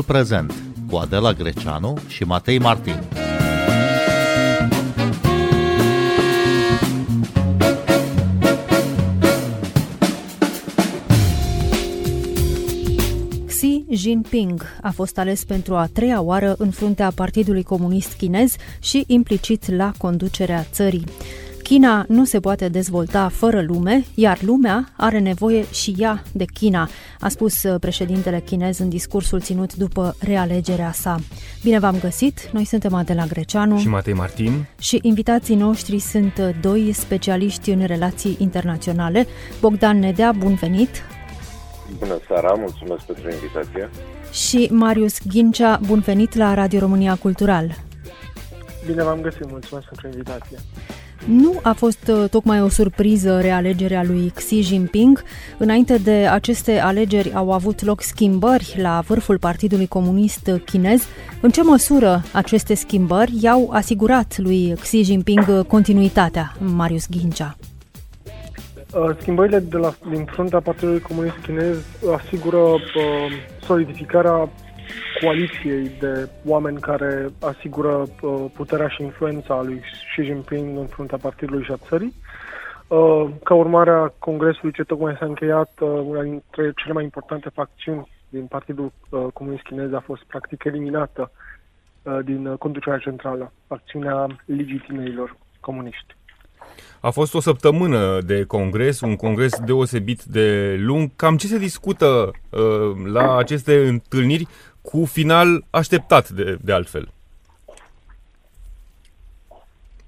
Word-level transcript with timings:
Momentul 0.00 0.14
prezent 0.14 0.54
cu 0.90 0.96
Adela 0.96 1.32
Greceanu 1.32 1.98
și 2.06 2.24
Matei 2.24 2.58
Martin. 2.58 3.02
Xi 13.46 13.84
Jinping 13.90 14.62
a 14.82 14.90
fost 14.90 15.18
ales 15.18 15.44
pentru 15.44 15.74
a 15.74 15.88
treia 15.92 16.20
oară 16.20 16.54
în 16.58 16.70
fruntea 16.70 17.12
Partidului 17.14 17.62
Comunist 17.62 18.12
Chinez 18.12 18.54
și 18.78 19.04
implicit 19.06 19.70
la 19.70 19.92
conducerea 19.98 20.66
țării. 20.72 21.04
China 21.70 22.04
nu 22.08 22.24
se 22.24 22.40
poate 22.40 22.68
dezvolta 22.68 23.28
fără 23.28 23.62
lume, 23.62 24.04
iar 24.14 24.42
lumea 24.42 24.88
are 24.96 25.18
nevoie 25.18 25.64
și 25.72 25.94
ea 25.98 26.22
de 26.32 26.44
China, 26.44 26.88
a 27.20 27.28
spus 27.28 27.62
președintele 27.80 28.40
chinez 28.40 28.78
în 28.78 28.88
discursul 28.88 29.40
ținut 29.40 29.74
după 29.74 30.16
realegerea 30.20 30.92
sa. 30.92 31.16
Bine 31.62 31.78
v-am 31.78 31.98
găsit, 32.00 32.50
noi 32.52 32.64
suntem 32.64 32.94
Adela 32.94 33.24
Greceanu 33.24 33.78
și 33.78 33.88
Matei 33.88 34.12
Martin 34.12 34.66
și 34.78 34.98
invitații 35.02 35.54
noștri 35.54 35.98
sunt 35.98 36.54
doi 36.60 36.92
specialiști 36.92 37.70
în 37.70 37.86
relații 37.86 38.36
internaționale. 38.38 39.26
Bogdan 39.60 39.98
Nedea, 39.98 40.32
bun 40.32 40.54
venit! 40.54 41.02
Bună 41.98 42.18
seara, 42.26 42.52
mulțumesc 42.52 43.04
pentru 43.04 43.30
invitație! 43.30 43.90
Și 44.32 44.68
Marius 44.72 45.18
Ghincea, 45.26 45.80
bun 45.86 46.00
venit 46.00 46.34
la 46.34 46.54
Radio 46.54 46.78
România 46.78 47.16
Cultural! 47.16 47.76
Bine 48.86 49.02
v-am 49.02 49.20
găsit, 49.20 49.50
mulțumesc 49.50 49.86
pentru 49.86 50.06
invitație! 50.06 50.58
Nu 51.26 51.60
a 51.62 51.72
fost 51.72 52.08
uh, 52.08 52.28
tocmai 52.30 52.62
o 52.62 52.68
surpriză 52.68 53.40
realegerea 53.40 54.02
lui 54.04 54.32
Xi 54.34 54.60
Jinping. 54.60 55.22
Înainte 55.58 55.96
de 55.96 56.28
aceste 56.30 56.78
alegeri 56.78 57.34
au 57.34 57.52
avut 57.52 57.84
loc 57.84 58.02
schimbări 58.02 58.74
la 58.76 59.02
vârful 59.06 59.38
Partidului 59.38 59.86
Comunist 59.86 60.50
Chinez. 60.64 61.06
În 61.40 61.50
ce 61.50 61.62
măsură 61.62 62.22
aceste 62.32 62.74
schimbări 62.74 63.32
i-au 63.40 63.70
asigurat 63.72 64.38
lui 64.38 64.74
Xi 64.80 65.02
Jinping 65.02 65.66
continuitatea, 65.66 66.52
Marius 66.58 67.08
Ghincea? 67.08 67.56
Uh, 68.94 69.16
schimbările 69.20 69.58
de 69.58 69.76
la, 69.76 69.94
din 70.10 70.24
fruntea 70.24 70.60
Partidului 70.60 71.00
Comunist 71.00 71.36
Chinez 71.42 71.76
asigură 72.16 72.56
uh, 72.56 72.80
solidificarea 73.66 74.48
coaliției 75.20 75.90
de 75.98 76.28
oameni 76.44 76.80
care 76.80 77.28
asigură 77.40 78.06
uh, 78.22 78.44
puterea 78.54 78.88
și 78.88 79.02
influența 79.02 79.62
lui 79.62 79.80
Xi 79.80 80.22
Jinping 80.22 80.78
în 80.78 80.86
fruntea 80.86 81.18
partidului 81.18 81.64
și 81.64 81.72
a 81.72 81.76
țării. 81.88 82.14
Uh, 82.86 83.28
ca 83.44 83.54
urmare 83.54 83.90
a 83.90 84.12
congresului 84.18 84.72
ce 84.72 84.82
tocmai 84.82 85.16
s-a 85.18 85.26
încheiat, 85.26 85.70
uh, 85.80 85.88
una 85.88 86.22
dintre 86.22 86.72
cele 86.76 86.92
mai 86.92 87.04
importante 87.04 87.48
facțiuni 87.48 88.08
din 88.28 88.46
Partidul 88.46 88.92
Comunist 89.32 89.62
Chinez 89.62 89.92
a 89.92 90.02
fost 90.06 90.22
practic 90.22 90.64
eliminată 90.64 91.30
din 92.24 92.56
conducerea 92.56 92.98
centrală, 92.98 93.52
facțiunea 93.66 94.26
Ligii 94.44 94.84
Tinerilor 94.86 95.36
Comuniști. 95.60 96.14
A 97.00 97.10
fost 97.10 97.34
o 97.34 97.40
săptămână 97.40 98.20
de 98.26 98.44
congres, 98.44 99.00
un 99.00 99.16
congres 99.16 99.58
deosebit 99.64 100.22
de 100.22 100.76
lung. 100.78 101.10
Cam 101.16 101.36
ce 101.36 101.46
se 101.46 101.58
discută 101.58 102.30
uh, 102.50 102.60
la 103.12 103.36
aceste 103.36 103.88
întâlniri 103.88 104.46
cu 104.82 105.04
final 105.04 105.64
așteptat 105.70 106.28
de, 106.28 106.56
de 106.60 106.72
altfel. 106.72 107.08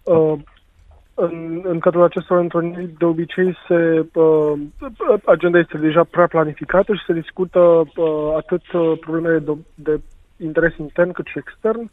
Uh, 0.03 0.39
în, 1.15 1.63
în 1.65 1.79
cadrul 1.79 2.03
acestor 2.03 2.39
întâlniri, 2.39 2.95
de 2.99 3.05
obicei, 3.05 3.57
se, 3.69 4.07
uh, 4.15 4.53
agenda 5.25 5.59
este 5.59 5.79
deja 5.79 6.05
prea 6.05 6.27
planificată 6.27 6.95
și 6.95 7.05
se 7.07 7.13
discută 7.13 7.59
uh, 7.59 8.35
atât 8.37 8.73
uh, 8.73 8.99
problemele 9.01 9.39
de, 9.39 9.53
de 9.75 10.01
interes 10.45 10.77
intern 10.77 11.13
cât 11.13 11.27
și 11.27 11.39
extern. 11.39 11.91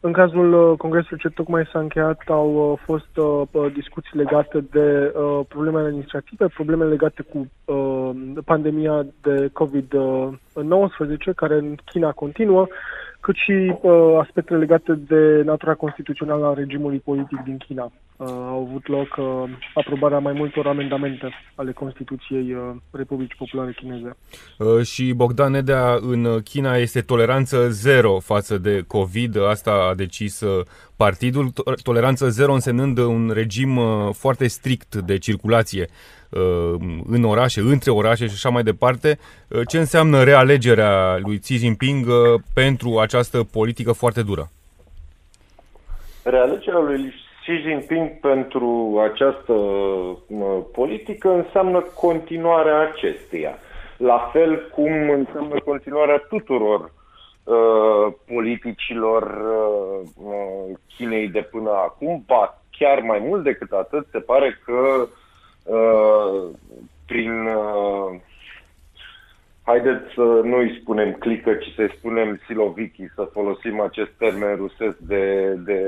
În 0.00 0.12
cazul 0.12 0.52
uh, 0.52 0.76
congresului 0.78 1.18
ce 1.18 1.28
tocmai 1.28 1.68
s-a 1.72 1.78
încheiat 1.78 2.22
au 2.26 2.70
uh, 2.72 2.78
fost 2.84 3.16
uh, 3.16 3.72
discuții 3.72 4.18
legate 4.18 4.60
de 4.70 5.14
uh, 5.16 5.40
problemele 5.48 5.86
administrative, 5.86 6.46
probleme 6.46 6.84
legate 6.84 7.22
cu 7.22 7.50
uh, 7.64 8.10
pandemia 8.44 9.06
de 9.22 9.50
COVID-19 9.52 11.34
care 11.36 11.54
în 11.54 11.74
China 11.84 12.12
continuă, 12.12 12.66
cât 13.28 13.36
și 13.36 13.74
uh, 13.82 14.18
aspectele 14.20 14.58
legate 14.58 14.92
de 14.92 15.42
natura 15.44 15.74
constituțională 15.74 16.46
a 16.46 16.54
regimului 16.54 16.98
politic 16.98 17.38
din 17.44 17.56
China. 17.56 17.92
Uh, 18.16 18.26
au 18.28 18.66
avut 18.68 18.86
loc 18.86 19.16
uh, 19.16 19.50
aprobarea 19.74 20.18
mai 20.18 20.32
multor 20.32 20.66
amendamente 20.66 21.32
ale 21.54 21.72
Constituției 21.72 22.52
uh, 22.52 22.76
Republicii 22.90 23.36
Populare 23.38 23.72
Chineze. 23.72 24.16
Uh, 24.58 24.82
și 24.82 25.12
Bogdan 25.12 25.50
Nedea, 25.52 25.98
în 26.00 26.40
China 26.42 26.76
este 26.76 27.00
toleranță 27.00 27.68
zero 27.68 28.18
față 28.18 28.58
de 28.58 28.84
COVID, 28.86 29.36
asta 29.48 29.88
a 29.90 29.94
decis 29.94 30.40
uh, 30.40 30.64
partidul, 30.98 31.52
toleranță 31.82 32.28
zero 32.28 32.52
însemnând 32.52 32.98
un 32.98 33.30
regim 33.34 33.76
uh, 33.76 34.08
foarte 34.12 34.46
strict 34.48 34.94
de 34.94 35.18
circulație. 35.18 35.88
Uh, 36.30 36.74
în 37.10 37.24
orașe, 37.24 37.60
între 37.60 37.90
orașe 37.90 38.26
și 38.26 38.32
așa 38.34 38.48
mai 38.48 38.62
departe. 38.62 39.18
Uh, 39.48 39.60
ce 39.68 39.78
înseamnă 39.78 40.22
realegerea 40.22 41.18
lui 41.22 41.38
Xi 41.38 41.56
Jinping 41.56 42.06
uh, 42.06 42.40
pentru 42.54 42.98
această 42.98 43.38
politică 43.52 43.92
foarte 43.92 44.22
dură? 44.22 44.50
Realegerea 46.22 46.80
lui 46.80 47.14
Xi 47.40 47.52
Jinping 47.62 48.20
pentru 48.20 49.00
această 49.12 49.54
politică 50.72 51.28
înseamnă 51.32 51.80
continuarea 51.94 52.78
acesteia. 52.78 53.58
La 53.96 54.30
fel 54.32 54.68
cum 54.72 55.10
înseamnă 55.10 55.60
continuarea 55.64 56.26
tuturor 56.28 56.92
uh, 57.54 58.12
politicilor 58.26 59.22
uh, 60.16 60.78
Chinei 60.96 61.28
de 61.28 61.40
până 61.40 61.70
acum, 61.70 62.22
ba 62.26 62.62
chiar 62.70 63.00
mai 63.00 63.18
mult 63.18 63.42
decât 63.42 63.72
atât, 63.72 64.06
se 64.10 64.18
pare 64.18 64.60
că 64.64 65.08
Uh, 65.68 66.50
prin 67.06 67.46
uh, 67.46 68.20
haideți 69.62 70.14
să 70.14 70.20
nu 70.20 70.56
îi 70.56 70.78
spunem 70.80 71.12
clică, 71.12 71.54
ci 71.54 71.74
să-i 71.74 71.94
spunem 71.98 72.40
siloviki, 72.46 73.12
să 73.14 73.28
folosim 73.32 73.80
acest 73.80 74.10
termen 74.18 74.56
rusesc 74.56 74.96
de, 74.96 75.54
de 75.64 75.82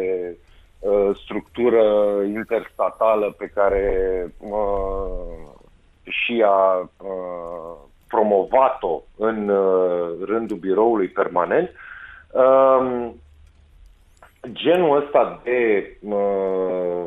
uh, 0.79 1.17
structură 1.25 1.85
interstatală 2.23 3.35
pe 3.39 3.47
care 3.55 4.27
uh, 4.39 5.49
și 6.03 6.43
a 6.47 6.91
uh, 6.99 7.77
promovat-o 8.11 9.03
în 9.17 9.49
uh, 9.49 10.09
rândul 10.25 10.57
biroului 10.57 11.09
permanent. 11.09 11.71
Uh, 12.33 13.09
genul 14.53 15.03
ăsta 15.03 15.41
de 15.45 15.91
uh, 16.01 17.05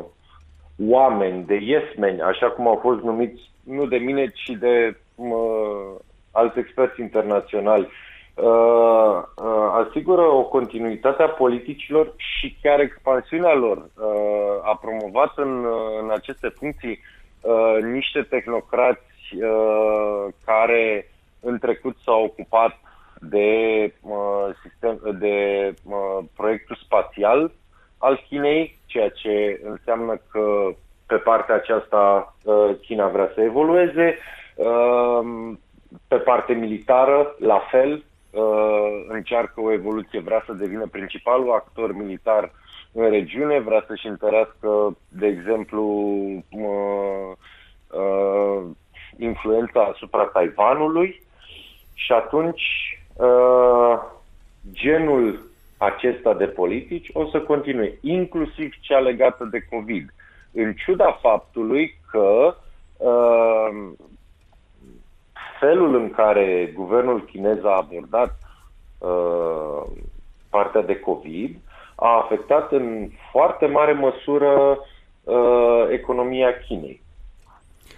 oameni, 0.88 1.44
de 1.44 1.54
yesmeni, 1.54 2.20
așa 2.20 2.50
cum 2.50 2.66
au 2.66 2.78
fost 2.82 3.02
numiți 3.02 3.52
nu 3.64 3.86
de 3.86 3.96
mine, 3.96 4.26
ci 4.26 4.50
de 4.58 4.96
uh, 5.14 5.94
alți 6.32 6.58
experți 6.58 7.00
internaționali, 7.00 7.88
uh, 8.34 9.22
uh, 9.36 9.86
asigură 9.86 10.22
o 10.22 10.42
continuitate 10.42 11.22
a 11.22 11.28
politicilor 11.28 12.12
și 12.16 12.56
chiar 12.62 12.80
expansiunea 12.80 13.54
lor. 13.54 13.76
Uh, 13.76 14.58
a 14.62 14.80
promovat 14.80 15.32
în, 15.36 15.66
în 16.02 16.10
aceste 16.10 16.48
funcții 16.48 17.00
uh, 17.40 17.82
niște 17.82 18.22
tehnocrați 18.22 19.13
uh, 19.32 20.26
care 20.44 21.10
în 21.40 21.58
trecut 21.58 21.96
s-au 22.04 22.24
ocupat 22.24 22.80
de, 23.20 23.48
uh, 24.00 24.48
sistem, 24.62 25.16
de 25.18 25.68
uh, 25.84 26.18
proiectul 26.36 26.78
spațial 26.84 27.52
al 27.98 28.24
Chinei, 28.28 28.78
ceea 28.86 29.08
ce 29.08 29.60
înseamnă 29.64 30.20
că 30.30 30.74
pe 31.06 31.16
partea 31.16 31.54
aceasta 31.54 32.34
uh, 32.44 32.70
China 32.80 33.08
vrea 33.08 33.30
să 33.34 33.40
evolueze. 33.40 34.18
Um, 34.54 35.58
pe 36.08 36.16
partea 36.16 36.54
militară, 36.54 37.34
la 37.38 37.58
fel, 37.70 38.04
uh, 38.30 39.04
încearcă 39.08 39.60
o 39.60 39.72
evoluție, 39.72 40.20
vrea 40.20 40.42
să 40.46 40.52
devină 40.52 40.86
principalul 40.90 41.52
actor 41.52 41.96
militar 41.96 42.52
în 42.92 43.10
regiune, 43.10 43.58
vrea 43.58 43.84
să-și 43.86 44.06
întărească, 44.06 44.96
de 45.08 45.26
exemplu, 45.26 45.82
uh, 46.50 47.32
influența 49.18 49.80
asupra 49.80 50.24
Taiwanului 50.24 51.22
și 51.94 52.12
atunci 52.12 52.62
genul 54.72 55.40
acesta 55.76 56.34
de 56.34 56.46
politici 56.46 57.10
o 57.12 57.26
să 57.26 57.40
continue, 57.40 57.98
inclusiv 58.00 58.74
cea 58.80 58.98
legată 58.98 59.48
de 59.50 59.66
COVID, 59.70 60.14
în 60.52 60.72
ciuda 60.72 61.18
faptului 61.20 61.98
că 62.10 62.56
uh, 62.96 63.92
felul 65.60 65.94
în 65.94 66.10
care 66.10 66.72
guvernul 66.74 67.24
chinez 67.24 67.64
a 67.64 67.76
abordat 67.76 68.38
uh, 68.98 69.82
partea 70.50 70.82
de 70.82 71.00
COVID 71.00 71.56
a 71.94 72.16
afectat 72.22 72.72
în 72.72 73.08
foarte 73.30 73.66
mare 73.66 73.92
măsură 73.92 74.78
uh, 75.24 75.86
economia 75.90 76.58
Chinei. 76.66 77.02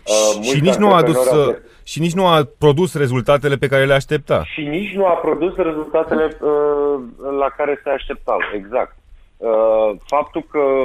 Uh, 0.06 0.42
și, 0.42 0.60
nici 0.60 0.74
nu 0.74 0.92
a 0.92 0.96
adus, 0.96 1.30
uh, 1.30 1.56
și 1.84 2.00
nici 2.00 2.14
nu 2.14 2.26
a 2.26 2.48
produs 2.58 2.94
rezultatele 2.94 3.56
pe 3.56 3.66
care 3.66 3.84
le 3.84 3.94
aștepta. 3.94 4.44
Și 4.44 4.62
nici 4.62 4.94
nu 4.94 5.06
a 5.06 5.12
produs 5.12 5.54
rezultatele 5.56 6.36
uh, 6.40 7.00
la 7.38 7.48
care 7.56 7.80
se 7.82 7.90
așteptau, 7.90 8.38
exact. 8.54 8.96
Uh, 9.36 9.90
faptul 10.06 10.42
că 10.50 10.82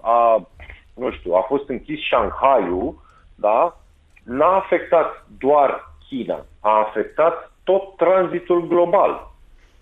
a, 0.00 0.48
nu 0.94 1.10
știu, 1.10 1.32
a 1.32 1.44
fost 1.48 1.68
închis 1.68 1.98
Shanghai-ul, 2.00 2.94
da, 3.34 3.76
n-a 4.24 4.56
afectat 4.56 5.26
doar 5.38 5.90
China, 6.08 6.46
a 6.60 6.78
afectat 6.78 7.52
tot 7.64 7.96
tranzitul 7.96 8.66
global. 8.66 9.30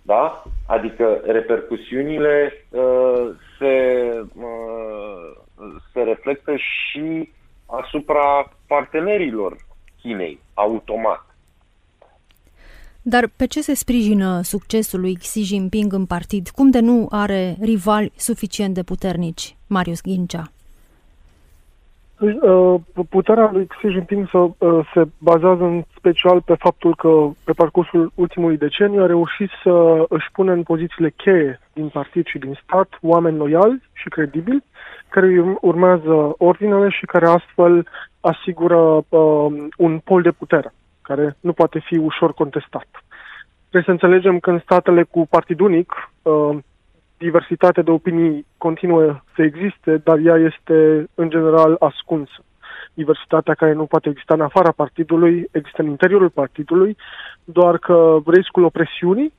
Da? 0.01 0.43
Adică 0.67 1.21
repercusiunile 1.25 2.65
uh, 2.69 3.29
se, 3.59 3.75
uh, 4.35 5.31
se 5.93 6.01
reflectă 6.01 6.55
și 6.55 7.29
asupra 7.71 8.51
partenerilor 8.67 9.57
Chinei, 10.01 10.39
automat. 10.53 11.25
Dar 13.01 13.27
pe 13.35 13.45
ce 13.45 13.61
se 13.61 13.73
sprijină 13.73 14.41
succesul 14.41 14.99
lui 14.99 15.15
Xi 15.15 15.41
Jinping 15.41 15.93
în 15.93 16.05
partid? 16.05 16.49
Cum 16.49 16.69
de 16.69 16.79
nu 16.79 17.07
are 17.09 17.57
rivali 17.61 18.11
suficient 18.15 18.73
de 18.73 18.83
puternici, 18.83 19.55
Marius 19.67 20.01
Ghincea? 20.01 20.51
Uh, 22.21 22.81
puterea 23.09 23.49
lui 23.51 23.67
Xi 23.67 23.87
Jinping 23.87 24.29
se, 24.29 24.37
uh, 24.37 24.89
se 24.93 25.03
bazează 25.17 25.63
în 25.63 25.83
special 25.97 26.41
pe 26.41 26.55
faptul 26.59 26.95
că 26.95 27.29
pe 27.43 27.51
parcursul 27.51 28.11
ultimului 28.15 28.57
deceniu 28.57 29.03
a 29.03 29.05
reușit 29.05 29.49
să 29.63 30.05
își 30.09 30.31
pună 30.31 30.51
în 30.51 30.63
pozițiile 30.63 31.09
cheie 31.09 31.59
din 31.73 31.87
partid 31.89 32.25
și 32.25 32.37
din 32.37 32.59
stat 32.63 32.89
oameni 33.01 33.37
loiali 33.37 33.81
și 33.93 34.09
credibili 34.09 34.63
care 35.09 35.57
urmează 35.61 36.33
ordinele 36.37 36.89
și 36.89 37.05
care 37.05 37.25
astfel 37.25 37.87
asigură 38.19 39.03
uh, 39.09 39.67
un 39.77 39.99
pol 40.03 40.21
de 40.21 40.31
putere 40.31 40.73
care 41.01 41.37
nu 41.39 41.53
poate 41.53 41.79
fi 41.79 41.97
ușor 41.97 42.33
contestat. 42.33 42.87
Trebuie 43.69 43.83
să 43.83 43.91
înțelegem 43.91 44.39
că 44.39 44.49
în 44.49 44.59
statele 44.59 45.03
cu 45.03 45.27
partid 45.29 45.59
unic, 45.59 46.11
uh, 46.21 46.57
diversitatea 47.21 47.83
de 47.83 47.91
opinii 47.91 48.45
continuă 48.57 49.21
să 49.35 49.41
existe, 49.41 49.97
dar 49.97 50.17
ea 50.25 50.35
este 50.35 51.07
în 51.15 51.29
general 51.29 51.75
ascunsă. 51.79 52.39
Diversitatea 52.93 53.53
care 53.53 53.73
nu 53.73 53.85
poate 53.85 54.09
exista 54.09 54.33
în 54.33 54.41
afara 54.41 54.71
partidului, 54.71 55.47
există 55.51 55.81
în 55.81 55.87
interiorul 55.87 56.29
partidului, 56.29 56.97
doar 57.43 57.77
că 57.77 58.17
riscul 58.25 58.63
opresiunii 58.63 59.33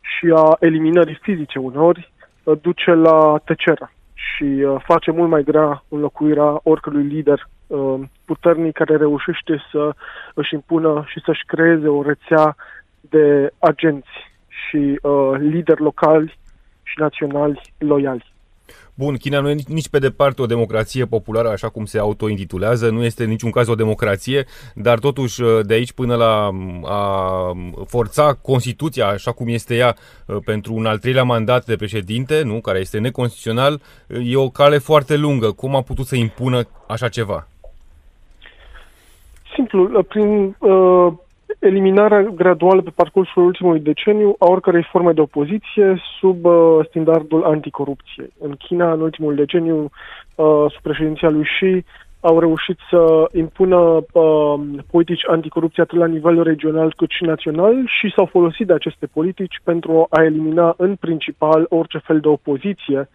și 0.00 0.32
a 0.34 0.56
eliminării 0.60 1.18
fizice 1.22 1.58
uneori 1.58 2.12
uh, 2.42 2.58
duce 2.60 2.90
la 2.90 3.40
tăcerea 3.44 3.92
și 4.14 4.44
uh, 4.44 4.82
face 4.84 5.10
mult 5.10 5.30
mai 5.30 5.42
grea 5.42 5.84
înlocuirea 5.88 6.60
oricărui 6.62 7.02
lider 7.02 7.48
uh, 7.66 8.00
puternic 8.24 8.74
care 8.74 8.96
reușește 8.96 9.62
să 9.70 9.94
își 10.34 10.54
impună 10.54 11.04
și 11.06 11.20
să-și 11.24 11.44
creeze 11.46 11.88
o 11.88 12.02
rețea 12.02 12.56
de 13.00 13.52
agenți 13.58 14.30
și 14.48 14.98
lideri 15.38 15.82
locali 15.82 16.40
și 16.92 17.00
naționali 17.00 17.60
loiali. 17.78 18.30
Bun, 18.94 19.16
China 19.16 19.40
nu 19.40 19.50
e 19.50 19.56
nici 19.66 19.88
pe 19.88 19.98
departe 19.98 20.42
o 20.42 20.46
democrație 20.46 21.04
populară, 21.04 21.48
așa 21.48 21.68
cum 21.68 21.84
se 21.84 21.98
autointitulează, 21.98 22.90
nu 22.90 23.04
este 23.04 23.22
în 23.22 23.28
niciun 23.28 23.50
caz 23.50 23.68
o 23.68 23.74
democrație, 23.74 24.44
dar 24.74 24.98
totuși 24.98 25.42
uh, 25.42 25.60
de 25.66 25.74
aici 25.74 25.92
până 25.92 26.14
la 26.14 26.50
a 26.84 27.52
forța 27.86 28.34
Constituția, 28.42 29.06
așa 29.06 29.32
cum 29.32 29.48
este 29.48 29.74
ea, 29.76 29.96
uh, 30.26 30.36
pentru 30.44 30.74
un 30.74 30.86
al 30.86 30.98
treilea 30.98 31.22
mandat 31.22 31.64
de 31.64 31.76
președinte, 31.76 32.42
nu, 32.42 32.60
care 32.60 32.78
este 32.78 32.98
neconstituțional, 32.98 33.80
e 34.24 34.36
o 34.36 34.48
cale 34.48 34.78
foarte 34.78 35.16
lungă. 35.16 35.52
Cum 35.52 35.76
a 35.76 35.82
putut 35.82 36.06
să 36.06 36.16
impună 36.16 36.62
așa 36.86 37.08
ceva? 37.08 37.48
Simplu, 39.54 40.02
prin 40.02 40.56
uh, 40.58 41.12
eliminarea 41.62 42.22
graduală 42.22 42.82
pe 42.82 42.92
parcursul 42.94 43.44
ultimului 43.44 43.80
deceniu 43.80 44.34
a 44.38 44.50
oricărei 44.50 44.88
forme 44.90 45.12
de 45.12 45.20
opoziție 45.20 46.02
sub 46.20 46.44
uh, 46.44 46.78
standardul 46.88 47.44
anticorupției. 47.44 48.32
În 48.38 48.56
China, 48.56 48.92
în 48.92 49.00
ultimul 49.00 49.34
deceniu, 49.34 49.90
uh, 50.34 50.64
sub 50.70 50.82
președinția 50.82 51.30
lui 51.30 51.42
Xi, 51.42 51.84
au 52.20 52.38
reușit 52.38 52.78
să 52.90 53.28
impună 53.32 53.76
uh, 54.12 54.60
politici 54.90 55.28
anticorupție 55.28 55.82
atât 55.82 55.98
la 55.98 56.06
nivel 56.06 56.42
regional 56.42 56.94
cât 56.96 57.10
și 57.10 57.24
național 57.24 57.74
și 57.86 58.12
s-au 58.14 58.26
folosit 58.26 58.66
de 58.66 58.72
aceste 58.72 59.06
politici 59.06 59.60
pentru 59.64 60.06
a 60.10 60.22
elimina 60.22 60.74
în 60.76 60.94
principal 60.94 61.66
orice 61.68 61.98
fel 61.98 62.20
de 62.20 62.28
opoziție 62.28 63.08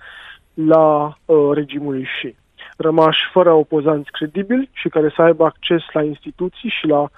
la 0.53 1.17
uh, 1.25 1.49
regimul 1.53 1.93
lui 1.93 2.03
Xi. 2.03 2.35
Rămași 2.77 3.19
fără 3.31 3.51
opozanți 3.51 4.11
credibili 4.11 4.69
și 4.73 4.89
care 4.89 5.13
să 5.15 5.21
aibă 5.21 5.45
acces 5.45 5.81
la 5.93 6.03
instituții 6.03 6.69
și 6.69 6.87
la 6.87 7.09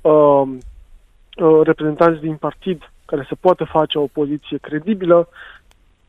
uh, 0.00 0.48
Uh, 1.36 1.60
reprezentanți 1.62 2.20
din 2.20 2.36
partid 2.36 2.90
care 3.04 3.24
să 3.28 3.34
poată 3.40 3.64
face 3.64 3.98
o 3.98 4.06
poziție 4.06 4.56
credibilă, 4.56 5.28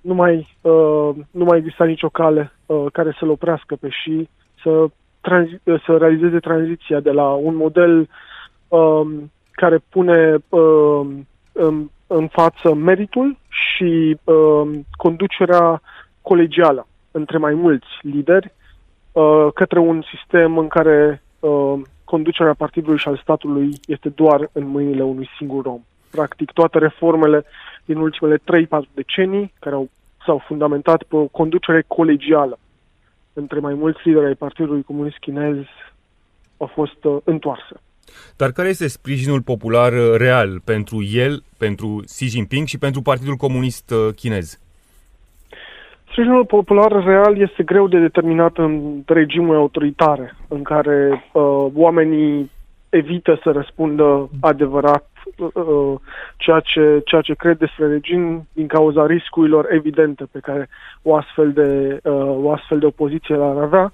nu 0.01 0.13
mai, 0.13 0.55
uh, 0.61 1.09
nu 1.31 1.43
mai 1.43 1.57
exista 1.57 1.85
nicio 1.85 2.09
cale 2.09 2.51
uh, 2.65 2.85
care 2.93 3.15
să-l 3.19 3.29
oprească 3.29 3.75
pe 3.75 3.89
și 3.89 4.29
să, 4.63 4.85
tranzi- 5.21 5.61
uh, 5.63 5.83
să 5.85 5.97
realizeze 5.97 6.39
tranziția 6.39 6.99
de 6.99 7.11
la 7.11 7.33
un 7.33 7.55
model 7.55 8.09
uh, 8.67 9.07
care 9.51 9.83
pune 9.89 10.37
uh, 10.49 11.07
în, 11.51 11.89
în 12.07 12.27
față 12.27 12.73
meritul 12.73 13.37
și 13.47 14.17
uh, 14.23 14.79
conducerea 14.91 15.81
colegială 16.21 16.87
între 17.11 17.37
mai 17.37 17.53
mulți 17.53 17.87
lideri 18.01 18.53
uh, 19.11 19.47
către 19.53 19.79
un 19.79 20.01
sistem 20.15 20.57
în 20.57 20.67
care 20.67 21.23
uh, 21.39 21.79
conducerea 22.13 22.53
partidului 22.53 22.97
și 22.97 23.07
al 23.07 23.19
statului 23.21 23.69
este 23.85 24.09
doar 24.09 24.49
în 24.51 24.67
mâinile 24.67 25.03
unui 25.03 25.29
singur 25.37 25.65
om. 25.65 25.81
Practic, 26.11 26.51
toate 26.51 26.77
reformele 26.77 27.45
din 27.85 27.97
ultimele 27.97 28.37
3-4 28.37 28.41
decenii, 28.93 29.53
care 29.59 29.75
au, 29.75 29.89
s-au 30.25 30.43
fundamentat 30.47 31.03
pe 31.03 31.15
o 31.15 31.25
conducere 31.25 31.83
colegială 31.87 32.59
între 33.33 33.59
mai 33.59 33.73
mulți 33.73 33.99
lideri 34.03 34.25
ai 34.25 34.35
Partidului 34.35 34.83
Comunist 34.83 35.17
Chinez, 35.17 35.57
au 36.57 36.67
fost 36.73 37.03
uh, 37.03 37.17
întoarse. 37.23 37.75
Dar 38.35 38.51
care 38.51 38.67
este 38.67 38.87
sprijinul 38.87 39.41
popular 39.41 39.93
uh, 39.93 40.15
real 40.15 40.59
pentru 40.59 41.03
el, 41.03 41.43
pentru 41.57 42.03
Xi 42.05 42.25
Jinping 42.25 42.67
și 42.67 42.77
pentru 42.77 43.01
Partidul 43.01 43.35
Comunist 43.35 43.91
uh, 43.91 44.13
Chinez? 44.15 44.59
Sprijinul 46.17 46.45
popular 46.45 47.03
real 47.03 47.37
este 47.41 47.63
greu 47.63 47.87
de 47.87 47.99
determinat 47.99 48.57
în 48.57 49.01
regimuri 49.05 49.57
autoritare, 49.57 50.35
în 50.47 50.63
care 50.63 51.23
uh, 51.33 51.65
oamenii 51.73 52.51
evită 52.89 53.39
să 53.43 53.51
răspundă 53.51 54.29
adevărat 54.39 55.09
uh, 55.35 55.93
ceea, 56.37 56.59
ce, 56.59 57.01
ceea 57.05 57.21
ce 57.21 57.33
cred 57.33 57.57
despre 57.57 57.87
regim 57.87 58.47
din 58.53 58.67
cauza 58.67 59.05
riscurilor 59.05 59.67
evidente 59.71 60.27
pe 60.31 60.39
care 60.39 60.69
o 61.01 61.15
astfel 61.15 61.51
de, 61.51 61.99
uh, 62.03 62.35
o 62.43 62.51
astfel 62.51 62.79
de 62.79 62.85
opoziție 62.85 63.35
l-ar 63.35 63.57
avea. 63.57 63.93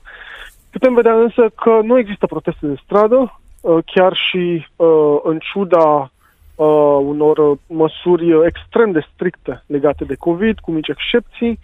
Putem 0.71 0.93
vedea 0.93 1.13
însă 1.13 1.51
că 1.55 1.79
nu 1.83 1.97
există 1.97 2.25
proteste 2.25 2.67
de 2.67 2.81
stradă, 2.83 3.39
uh, 3.61 3.77
chiar 3.85 4.13
și 4.29 4.65
uh, 4.75 5.15
în 5.23 5.39
ciuda 5.39 6.11
uh, 6.55 6.99
unor 7.01 7.57
măsuri 7.67 8.45
extrem 8.45 8.91
de 8.91 9.07
stricte 9.13 9.63
legate 9.65 10.03
de 10.03 10.15
COVID, 10.15 10.59
cu 10.59 10.71
mici 10.71 10.87
excepții, 10.87 11.59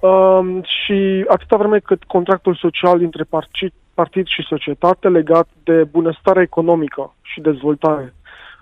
Um, 0.00 0.62
și 0.62 1.24
atâta 1.28 1.56
vreme 1.56 1.78
cât 1.78 2.04
contractul 2.04 2.54
social 2.54 2.98
dintre 2.98 3.24
partid, 3.24 3.72
partid 3.94 4.26
și 4.26 4.42
societate 4.42 5.08
legat 5.08 5.48
de 5.64 5.84
bunăstare 5.84 6.42
economică 6.42 7.14
și 7.22 7.40
dezvoltare 7.40 8.14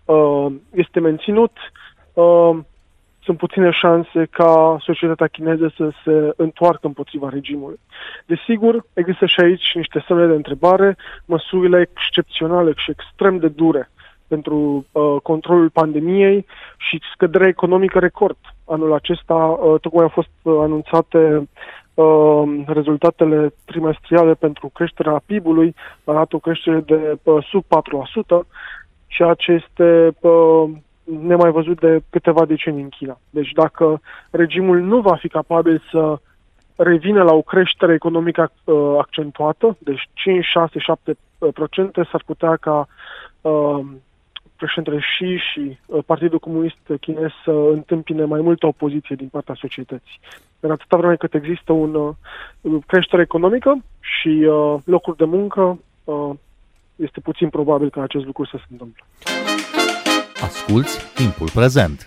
uh, 0.04 0.46
este 0.70 1.00
menținut, 1.00 1.52
uh, 2.12 2.58
sunt 3.22 3.38
puține 3.38 3.70
șanse 3.70 4.26
ca 4.30 4.76
societatea 4.80 5.26
chineză 5.26 5.72
să 5.76 5.90
se 6.04 6.32
întoarcă 6.36 6.86
împotriva 6.86 7.28
regimului. 7.28 7.80
Desigur, 8.26 8.84
există 8.92 9.26
și 9.26 9.40
aici 9.40 9.74
niște 9.74 10.04
semne 10.06 10.26
de 10.26 10.34
întrebare, 10.34 10.96
măsurile 11.24 11.88
excepționale 11.90 12.72
și 12.76 12.90
extrem 12.90 13.38
de 13.38 13.48
dure 13.48 13.90
pentru 14.28 14.86
uh, 14.92 15.16
controlul 15.22 15.70
pandemiei 15.70 16.46
și 16.76 17.00
scăderea 17.14 17.48
economică 17.48 17.98
record. 17.98 18.36
Anul 18.64 18.92
acesta 18.92 19.34
uh, 19.34 19.80
tocmai 19.80 20.02
au 20.02 20.08
fost 20.08 20.30
uh, 20.42 20.56
anunțate 20.60 21.48
uh, 21.94 22.42
rezultatele 22.66 23.54
trimestriale 23.64 24.34
pentru 24.34 24.70
creșterea 24.74 25.22
PIB-ului, 25.26 25.74
arată 26.04 26.36
o 26.36 26.38
creștere 26.38 26.80
de 26.80 27.18
uh, 27.22 27.46
sub 27.50 27.64
4%, 28.42 28.46
ceea 29.06 29.34
ce 29.34 29.52
este 29.52 30.16
uh, 30.20 30.64
nemai 31.22 31.50
văzut 31.50 31.80
de 31.80 32.00
câteva 32.10 32.44
decenii 32.44 32.82
în 32.82 32.88
China. 32.88 33.20
Deci 33.30 33.52
dacă 33.52 34.00
regimul 34.30 34.80
nu 34.80 35.00
va 35.00 35.16
fi 35.16 35.28
capabil 35.28 35.82
să 35.90 36.18
revină 36.76 37.22
la 37.22 37.32
o 37.32 37.42
creștere 37.42 37.92
economică 37.92 38.52
uh, 38.64 38.94
accentuată, 38.98 39.76
deci 39.78 40.08
5, 40.12 40.44
6, 40.44 40.78
7%, 40.78 42.08
s-ar 42.10 42.22
putea 42.26 42.56
ca 42.56 42.88
uh, 43.40 43.80
președintele 44.58 44.98
Xi 44.98 45.30
și 45.52 45.78
uh, 45.86 46.04
Partidul 46.06 46.38
Comunist 46.38 46.78
Chinez 47.00 47.30
să 47.44 47.50
întâmpine 47.50 48.24
mai 48.24 48.40
multă 48.40 48.66
opoziție 48.66 49.16
din 49.16 49.28
partea 49.28 49.56
societății. 49.58 50.20
În 50.60 50.70
atâta 50.70 50.96
vreme 50.96 51.16
cât 51.16 51.34
există 51.34 51.72
o 51.72 51.74
uh, 51.84 52.82
creștere 52.86 53.22
economică 53.22 53.82
și 54.00 54.28
uh, 54.28 54.74
locuri 54.84 55.16
de 55.16 55.24
muncă, 55.24 55.78
este 56.96 57.20
puțin 57.20 57.48
probabil 57.48 57.90
ca 57.90 58.02
acest 58.02 58.24
lucru 58.24 58.44
să 58.44 58.56
se 58.56 58.64
întâmple. 58.70 59.02
Asculți 60.40 61.14
timpul 61.14 61.50
prezent! 61.54 62.04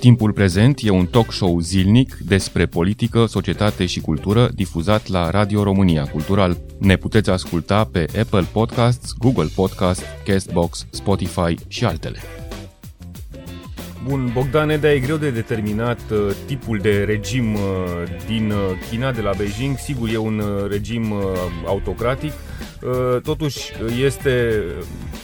Timpul 0.00 0.32
prezent 0.32 0.78
e 0.82 0.90
un 0.90 1.06
talk 1.06 1.32
show 1.32 1.60
zilnic 1.60 2.14
despre 2.14 2.66
politică, 2.66 3.26
societate 3.26 3.86
și 3.86 4.00
cultură 4.00 4.50
difuzat 4.54 5.08
la 5.08 5.30
Radio 5.30 5.62
România 5.62 6.04
Cultural. 6.04 6.56
Ne 6.78 6.96
puteți 6.96 7.30
asculta 7.30 7.84
pe 7.84 8.06
Apple 8.20 8.46
Podcasts, 8.52 9.12
Google 9.18 9.48
Podcasts, 9.54 10.04
Castbox, 10.24 10.86
Spotify 10.90 11.54
și 11.68 11.84
altele. 11.84 12.18
Bun, 14.08 14.30
Bogdan 14.32 14.70
Edea, 14.70 14.94
e 14.94 14.98
greu 14.98 15.16
de 15.16 15.30
determinat 15.30 16.00
uh, 16.10 16.34
tipul 16.46 16.78
de 16.78 17.04
regim 17.04 17.54
uh, 17.54 17.60
din 18.26 18.50
uh, 18.50 18.58
China, 18.90 19.12
de 19.12 19.20
la 19.20 19.32
Beijing. 19.36 19.78
Sigur, 19.78 20.08
e 20.08 20.16
un 20.16 20.38
uh, 20.38 20.70
regim 20.70 21.10
uh, 21.10 21.20
autocratic. 21.66 22.32
Uh, 22.82 23.22
totuși, 23.22 23.72
este 24.04 24.62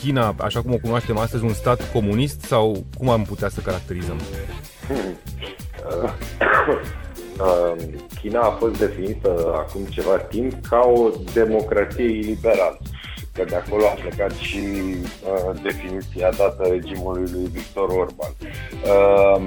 China, 0.00 0.34
așa 0.38 0.62
cum 0.62 0.72
o 0.72 0.76
cunoaștem 0.76 1.18
astăzi, 1.18 1.44
un 1.44 1.52
stat 1.52 1.92
comunist 1.92 2.40
sau 2.40 2.84
cum 2.98 3.08
am 3.08 3.22
putea 3.22 3.48
să 3.48 3.60
caracterizăm? 3.60 4.20
China 8.20 8.40
a 8.40 8.50
fost 8.50 8.78
definită 8.78 9.52
acum 9.54 9.84
ceva 9.84 10.16
timp 10.16 10.66
ca 10.68 10.90
o 10.94 11.10
democrație 11.32 12.04
iliberală 12.04 12.78
că 13.32 13.44
de 13.48 13.54
acolo 13.54 13.84
a 13.84 13.98
plecat 14.00 14.32
și 14.32 14.58
uh, 14.58 15.60
definiția 15.62 16.30
dată 16.30 16.66
regimului 16.70 17.30
lui 17.32 17.48
Victor 17.52 17.88
Orban. 17.88 18.32
Uh, 18.84 19.44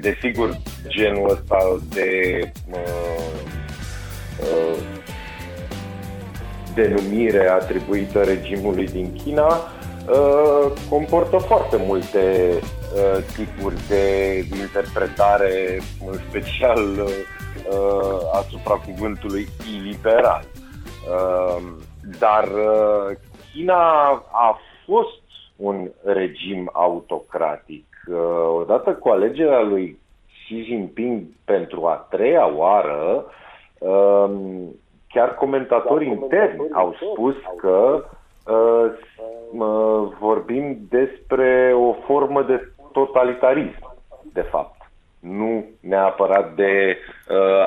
desigur, 0.00 0.60
genul 0.88 1.30
ăsta 1.30 1.78
de 1.88 2.40
uh, 2.70 2.78
uh, 4.40 4.78
denumire 6.74 7.48
atribuită 7.48 8.22
regimului 8.22 8.86
din 8.86 9.20
China 9.24 9.60
uh, 10.08 10.72
comportă 10.88 11.36
foarte 11.36 11.76
multe 11.86 12.52
uh, 12.56 12.62
tipuri 13.36 13.74
de 13.88 14.36
interpretare, 14.60 15.78
în 16.06 16.12
special 16.28 16.82
uh, 16.98 18.18
asupra 18.32 18.74
cuvântului 18.74 19.46
iliberal. 19.76 20.44
Uh, 20.44 21.62
dar 22.18 22.44
uh, 22.44 23.16
China 23.52 24.10
a 24.32 24.58
fost 24.86 25.22
un 25.56 25.90
regim 26.04 26.70
autocratic. 26.72 27.86
Uh, 28.06 28.16
odată 28.60 28.90
cu 28.92 29.08
alegerea 29.08 29.60
lui 29.60 29.98
Xi 30.26 30.62
Jinping 30.62 31.22
pentru 31.44 31.86
a 31.86 32.06
treia 32.10 32.56
oară, 32.56 33.24
um, 33.78 34.74
chiar 35.08 35.34
comentatorii 35.34 36.08
interni 36.08 36.68
au 36.72 36.94
spus 37.12 37.34
că 37.56 38.04
uh, 38.46 38.90
vorbim 40.20 40.78
despre 40.88 41.72
o 41.74 41.92
formă 41.92 42.42
de 42.42 42.72
totalitarism, 42.92 43.94
de 44.32 44.40
fapt, 44.40 44.90
nu 45.20 45.64
neapărat 45.80 46.54
de 46.54 46.98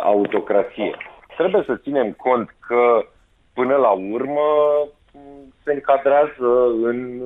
autocrație. 0.03 0.97
Trebuie 1.37 1.63
să 1.65 1.75
ținem 1.75 2.11
cont 2.11 2.55
că 2.67 3.05
până 3.53 3.75
la 3.75 3.91
urmă 3.91 4.41
se 5.63 5.73
încadrează 5.73 6.49
în, 6.83 7.21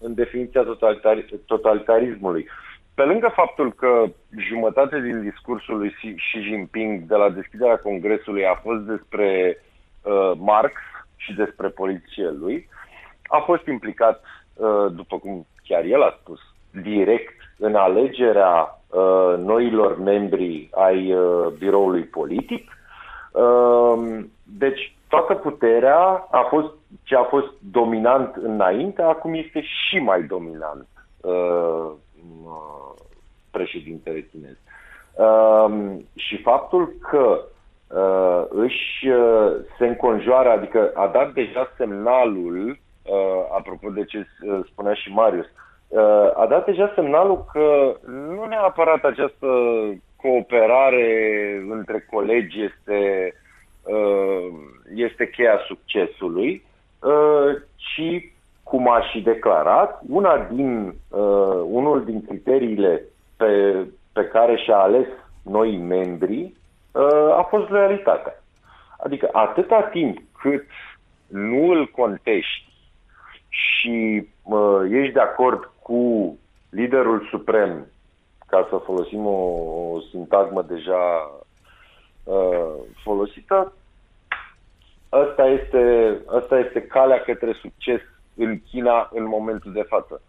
în 0.00 0.14
definiția 0.14 0.62
totalitar, 0.62 1.24
totalitarismului. 1.46 2.48
Pe 2.94 3.02
lângă 3.02 3.32
faptul 3.34 3.72
că 3.72 4.04
jumătate 4.48 5.00
din 5.00 5.22
discursul 5.22 5.76
lui 5.76 5.90
Xi 5.90 6.40
Jinping 6.40 7.00
de 7.00 7.14
la 7.14 7.30
deschiderea 7.30 7.78
Congresului 7.78 8.46
a 8.46 8.54
fost 8.54 8.80
despre 8.80 9.58
uh, 10.02 10.32
Marx 10.36 10.74
și 11.16 11.34
despre 11.34 11.68
poliție 11.68 12.28
lui, 12.30 12.68
a 13.26 13.38
fost 13.38 13.66
implicat, 13.66 14.22
uh, 14.54 14.86
după 14.92 15.18
cum 15.18 15.46
chiar 15.64 15.84
el 15.84 16.02
a 16.02 16.16
spus, 16.20 16.40
direct 16.82 17.34
în 17.58 17.74
alegerea 17.74 18.80
uh, 18.88 19.34
noilor 19.38 19.98
membri 19.98 20.68
ai 20.74 21.12
uh, 21.12 21.46
biroului 21.58 22.02
politic. 22.02 22.70
Uh, 23.32 24.18
deci 24.42 24.96
toată 25.08 25.34
puterea 25.34 26.26
a 26.30 26.46
fost 26.48 26.72
ce 27.02 27.16
a 27.16 27.22
fost 27.22 27.52
dominant 27.70 28.36
înainte, 28.36 29.02
acum 29.02 29.34
este 29.34 29.60
și 29.60 29.98
mai 29.98 30.22
dominant 30.22 30.86
uh, 31.20 31.90
uh, 32.44 32.94
președintele 33.50 34.20
chinez. 34.20 34.56
Uh, 35.14 35.96
și 36.14 36.42
faptul 36.42 36.94
că 37.10 37.40
uh, 37.88 38.44
își 38.48 39.08
uh, 39.08 39.52
se 39.78 39.86
înconjoară, 39.86 40.50
adică 40.50 40.90
a 40.94 41.06
dat 41.06 41.32
deja 41.32 41.72
semnalul, 41.76 42.68
uh, 42.68 43.56
apropo 43.56 43.90
de 43.90 44.04
ce 44.04 44.18
uh, 44.18 44.60
spunea 44.70 44.94
și 44.94 45.12
Marius, 45.12 45.46
uh, 45.46 45.65
a 46.34 46.46
dat 46.48 46.64
deja 46.64 46.92
semnalul 46.94 47.44
că 47.52 47.96
nu 48.06 48.44
neapărat 48.44 49.04
această 49.04 49.46
cooperare 50.16 51.08
între 51.70 52.06
colegi 52.10 52.62
este 52.62 53.32
Uh, 53.86 54.48
este 54.94 55.28
cheia 55.28 55.58
succesului, 55.66 56.64
uh, 57.00 57.56
ci, 57.76 58.32
cum 58.62 58.88
a 58.90 59.00
și 59.00 59.20
declarat, 59.20 60.00
una 60.08 60.38
din, 60.38 60.86
uh, 60.86 61.62
unul 61.64 62.04
din 62.04 62.24
criteriile 62.26 63.02
pe, 63.36 63.76
pe 64.12 64.24
care 64.24 64.56
și-a 64.56 64.76
ales 64.76 65.06
noi 65.42 65.76
membri 65.76 66.54
a 67.36 67.46
fost 67.48 67.70
realitatea. 67.70 68.42
Adică 68.98 69.28
atâta 69.32 69.82
timp 69.82 70.18
cât 70.40 70.64
nu 71.26 71.70
îl 71.70 71.86
contești 71.86 72.72
și 73.48 74.26
uh, 74.42 74.80
ești 74.90 75.12
de 75.12 75.20
acord 75.20 75.70
cu 75.86 76.38
liderul 76.70 77.26
suprem, 77.30 77.86
ca 78.46 78.66
să 78.70 78.76
folosim 78.76 79.26
o, 79.26 79.38
o 79.92 80.00
sintagmă 80.10 80.62
deja 80.62 81.30
uh, 82.24 82.74
folosită, 83.02 83.72
asta 85.08 85.46
este, 85.46 86.16
asta 86.26 86.58
este 86.58 86.82
calea 86.82 87.20
către 87.20 87.52
succes 87.52 88.00
în 88.36 88.60
China 88.70 89.10
în 89.12 89.24
momentul 89.24 89.72
de 89.72 89.82
față. 89.82 90.22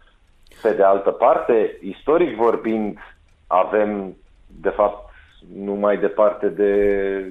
Pe 0.62 0.72
de 0.72 0.82
altă 0.82 1.10
parte, 1.10 1.78
istoric 1.80 2.36
vorbind, 2.36 2.98
avem, 3.46 4.16
de 4.46 4.68
fapt, 4.68 5.10
nu 5.54 5.74
mai 5.74 5.98
departe 5.98 6.48
de, 6.48 6.72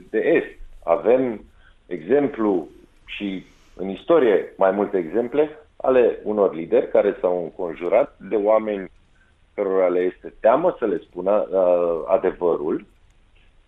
de 0.10 0.18
Est. 0.18 0.60
Avem 0.84 1.44
exemplu 1.86 2.68
și 3.06 3.46
în 3.76 3.90
istorie 3.90 4.54
mai 4.58 4.72
multe 4.72 4.98
exemple 4.98 5.60
ale 5.78 6.20
unor 6.24 6.54
lideri 6.54 6.92
care 6.92 7.18
s-au 7.22 7.44
înconjurat 7.44 8.16
de 8.20 8.36
oameni 8.36 8.92
cărora 9.54 9.88
le 9.88 10.00
este 10.00 10.34
teamă 10.40 10.76
să 10.80 10.86
le 10.86 10.98
spună 10.98 11.48
uh, 11.52 12.04
adevărul 12.08 12.86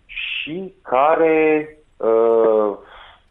și 0.05 0.73
care 0.81 1.77
uh, 1.97 2.77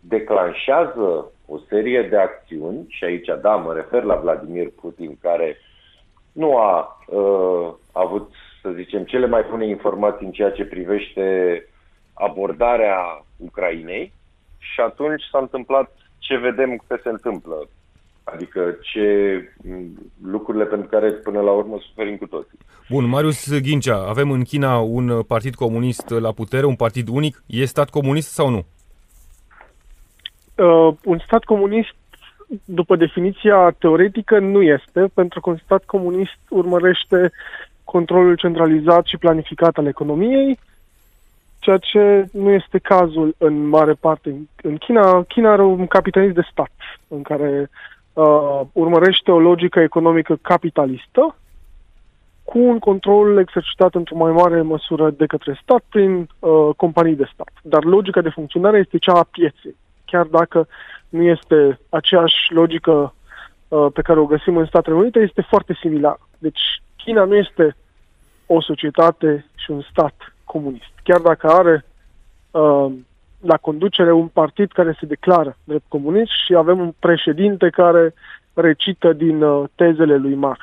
declanșează 0.00 1.32
o 1.46 1.58
serie 1.68 2.02
de 2.02 2.16
acțiuni, 2.16 2.84
și 2.88 3.04
aici, 3.04 3.28
da, 3.40 3.56
mă 3.56 3.74
refer 3.74 4.02
la 4.02 4.14
Vladimir 4.14 4.70
Putin, 4.80 5.18
care 5.20 5.56
nu 6.32 6.56
a 6.56 6.98
uh, 7.06 7.74
avut, 7.92 8.30
să 8.62 8.70
zicem, 8.70 9.04
cele 9.04 9.26
mai 9.26 9.44
bune 9.50 9.66
informații 9.66 10.26
în 10.26 10.32
ceea 10.32 10.50
ce 10.50 10.64
privește 10.64 11.24
abordarea 12.14 13.24
Ucrainei 13.36 14.12
și 14.58 14.80
atunci 14.80 15.22
s-a 15.30 15.38
întâmplat 15.38 15.96
ce 16.18 16.36
vedem 16.36 16.82
că 16.86 16.98
se 17.02 17.08
întâmplă. 17.08 17.68
Adică 18.32 18.76
ce 18.80 19.04
lucrurile 20.24 20.64
pentru 20.64 20.88
care 20.88 21.10
până 21.10 21.40
la 21.40 21.50
urmă 21.50 21.78
suferim 21.80 22.16
cu 22.16 22.26
toții. 22.26 22.58
Bun, 22.90 23.08
Marius 23.08 23.60
Ghincea, 23.60 24.06
avem 24.08 24.30
în 24.30 24.42
China 24.42 24.78
un 24.78 25.22
partid 25.22 25.54
comunist 25.54 26.08
la 26.08 26.32
putere, 26.32 26.66
un 26.66 26.76
partid 26.76 27.08
unic. 27.08 27.42
E 27.46 27.64
stat 27.64 27.90
comunist 27.90 28.30
sau 28.32 28.48
nu? 28.48 28.66
Uh, 30.54 30.94
un 31.04 31.18
stat 31.18 31.44
comunist, 31.44 31.94
după 32.64 32.96
definiția 32.96 33.70
teoretică, 33.78 34.38
nu 34.38 34.62
este, 34.62 35.10
pentru 35.14 35.40
că 35.40 35.50
un 35.50 35.58
stat 35.64 35.84
comunist 35.84 36.38
urmărește 36.48 37.32
controlul 37.84 38.36
centralizat 38.36 39.04
și 39.04 39.16
planificat 39.16 39.76
al 39.76 39.86
economiei, 39.86 40.58
ceea 41.58 41.76
ce 41.76 42.28
nu 42.32 42.50
este 42.50 42.78
cazul 42.78 43.34
în 43.38 43.68
mare 43.68 43.92
parte 43.92 44.48
în 44.62 44.76
China. 44.76 45.22
China 45.22 45.52
are 45.52 45.62
un 45.62 45.86
capitalism 45.86 46.34
de 46.34 46.48
stat, 46.50 46.72
în 47.08 47.22
care 47.22 47.70
uh, 48.18 48.60
urmărește 48.72 49.30
o 49.30 49.38
logică 49.38 49.80
economică 49.80 50.38
capitalistă, 50.42 51.36
cu 52.44 52.58
un 52.58 52.78
control 52.78 53.38
exercitat 53.38 53.94
într-o 53.94 54.16
mai 54.16 54.32
mare 54.32 54.62
măsură 54.62 55.10
de 55.10 55.26
către 55.26 55.58
stat 55.62 55.84
prin 55.88 56.28
uh, 56.38 56.68
companii 56.76 57.14
de 57.14 57.30
stat. 57.32 57.52
Dar 57.62 57.84
logica 57.84 58.20
de 58.20 58.28
funcționare 58.28 58.78
este 58.78 58.98
cea 58.98 59.12
a 59.12 59.26
pieței, 59.30 59.76
chiar 60.04 60.26
dacă 60.26 60.68
nu 61.08 61.22
este 61.22 61.80
aceeași 61.88 62.52
logică 62.52 63.14
uh, 63.68 63.86
pe 63.92 64.02
care 64.02 64.18
o 64.18 64.26
găsim 64.26 64.56
în 64.56 64.66
Statele 64.66 64.96
Unite, 64.96 65.18
este 65.18 65.42
foarte 65.48 65.76
similar. 65.80 66.18
Deci 66.38 66.60
China 66.96 67.24
nu 67.24 67.34
este 67.34 67.76
o 68.46 68.60
societate 68.60 69.46
și 69.56 69.70
un 69.70 69.82
stat 69.90 70.14
comunist. 70.44 70.92
Chiar 71.02 71.20
dacă 71.20 71.46
are 71.46 71.84
uh, 72.50 72.92
la 73.40 73.56
conducere 73.56 74.12
un 74.12 74.26
partid 74.26 74.72
care 74.72 74.96
se 75.00 75.06
declară 75.06 75.56
drept 75.64 75.84
comunist 75.88 76.32
și 76.46 76.54
avem 76.54 76.78
un 76.78 76.92
președinte 76.98 77.68
care 77.70 78.14
recită 78.54 79.12
din 79.12 79.42
uh, 79.42 79.64
tezele 79.74 80.16
lui 80.16 80.34
Marx. 80.34 80.60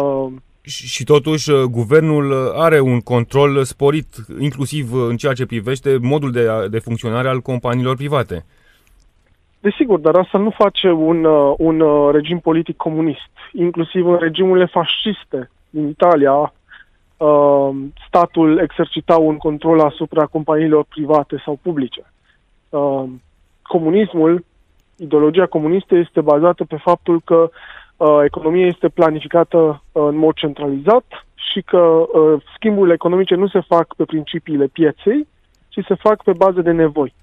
Uh, 0.00 0.32
și, 0.60 0.86
și 0.86 1.04
totuși 1.04 1.50
uh, 1.50 1.62
guvernul 1.62 2.52
are 2.54 2.80
un 2.80 3.00
control 3.00 3.64
sporit, 3.64 4.06
inclusiv 4.38 4.92
în 4.92 5.16
ceea 5.16 5.32
ce 5.32 5.46
privește 5.46 5.98
modul 6.00 6.32
de, 6.32 6.48
de 6.70 6.78
funcționare 6.78 7.28
al 7.28 7.40
companiilor 7.40 7.96
private. 7.96 8.44
Desigur, 9.60 9.98
dar 9.98 10.14
asta 10.14 10.38
nu 10.38 10.50
face 10.50 10.90
un, 10.90 11.24
uh, 11.24 11.54
un 11.58 11.80
uh, 11.80 12.12
regim 12.12 12.38
politic 12.38 12.76
comunist. 12.76 13.30
Inclusiv 13.52 14.06
în 14.06 14.16
regimurile 14.16 14.66
fasciste 14.66 15.50
din 15.70 15.88
Italia, 15.88 16.52
statul 18.06 18.58
exercita 18.58 19.16
un 19.16 19.36
control 19.36 19.80
asupra 19.80 20.26
companiilor 20.26 20.84
private 20.88 21.42
sau 21.44 21.58
publice. 21.62 22.12
Comunismul, 23.62 24.44
ideologia 24.96 25.46
comunistă 25.46 25.94
este 25.94 26.20
bazată 26.20 26.64
pe 26.64 26.76
faptul 26.76 27.20
că 27.24 27.50
uh, 27.96 28.20
economia 28.24 28.66
este 28.66 28.88
planificată 28.88 29.58
uh, 29.58 30.02
în 30.08 30.16
mod 30.16 30.34
centralizat 30.34 31.04
și 31.34 31.60
că 31.62 31.78
uh, 31.78 32.42
schimburile 32.54 32.94
economice 32.94 33.34
nu 33.34 33.48
se 33.48 33.60
fac 33.60 33.94
pe 33.94 34.04
principiile 34.04 34.66
pieței, 34.66 35.28
ci 35.68 35.84
se 35.88 35.94
fac 35.94 36.22
pe 36.22 36.32
bază 36.32 36.60
de 36.60 36.70
nevoi. 36.70 37.14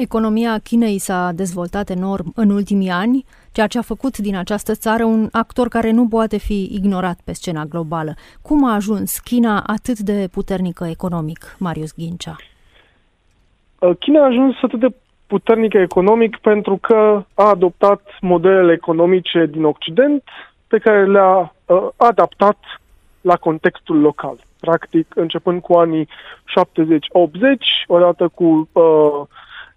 Economia 0.00 0.58
Chinei 0.58 0.98
s-a 0.98 1.30
dezvoltat 1.34 1.90
enorm 1.90 2.32
în 2.34 2.50
ultimii 2.50 2.90
ani, 2.90 3.24
ceea 3.52 3.66
ce 3.66 3.78
a 3.78 3.82
făcut 3.82 4.18
din 4.18 4.36
această 4.36 4.74
țară 4.74 5.04
un 5.04 5.28
actor 5.32 5.68
care 5.68 5.90
nu 5.90 6.08
poate 6.08 6.38
fi 6.38 6.68
ignorat 6.72 7.18
pe 7.24 7.32
scena 7.32 7.64
globală. 7.64 8.14
Cum 8.42 8.64
a 8.64 8.74
ajuns 8.74 9.18
China 9.18 9.62
atât 9.66 9.98
de 9.98 10.28
puternică 10.32 10.84
economic, 10.84 11.56
Marius 11.58 11.94
Ghincea? 11.96 12.36
Uh, 13.78 13.90
China 13.98 14.20
a 14.20 14.26
ajuns 14.26 14.54
atât 14.62 14.80
de 14.80 14.94
puternică 15.26 15.78
economic 15.78 16.36
pentru 16.36 16.76
că 16.76 17.24
a 17.34 17.48
adoptat 17.48 18.00
modelele 18.20 18.72
economice 18.72 19.46
din 19.46 19.64
Occident 19.64 20.22
pe 20.66 20.78
care 20.78 21.06
le-a 21.06 21.54
uh, 21.66 21.88
adaptat 21.96 22.58
la 23.20 23.36
contextul 23.36 24.00
local. 24.00 24.36
Practic, 24.60 25.06
începând 25.14 25.60
cu 25.60 25.72
anii 25.72 26.04
70-80, 26.06 26.08
odată 27.86 28.28
cu 28.28 28.68
uh, 28.72 29.22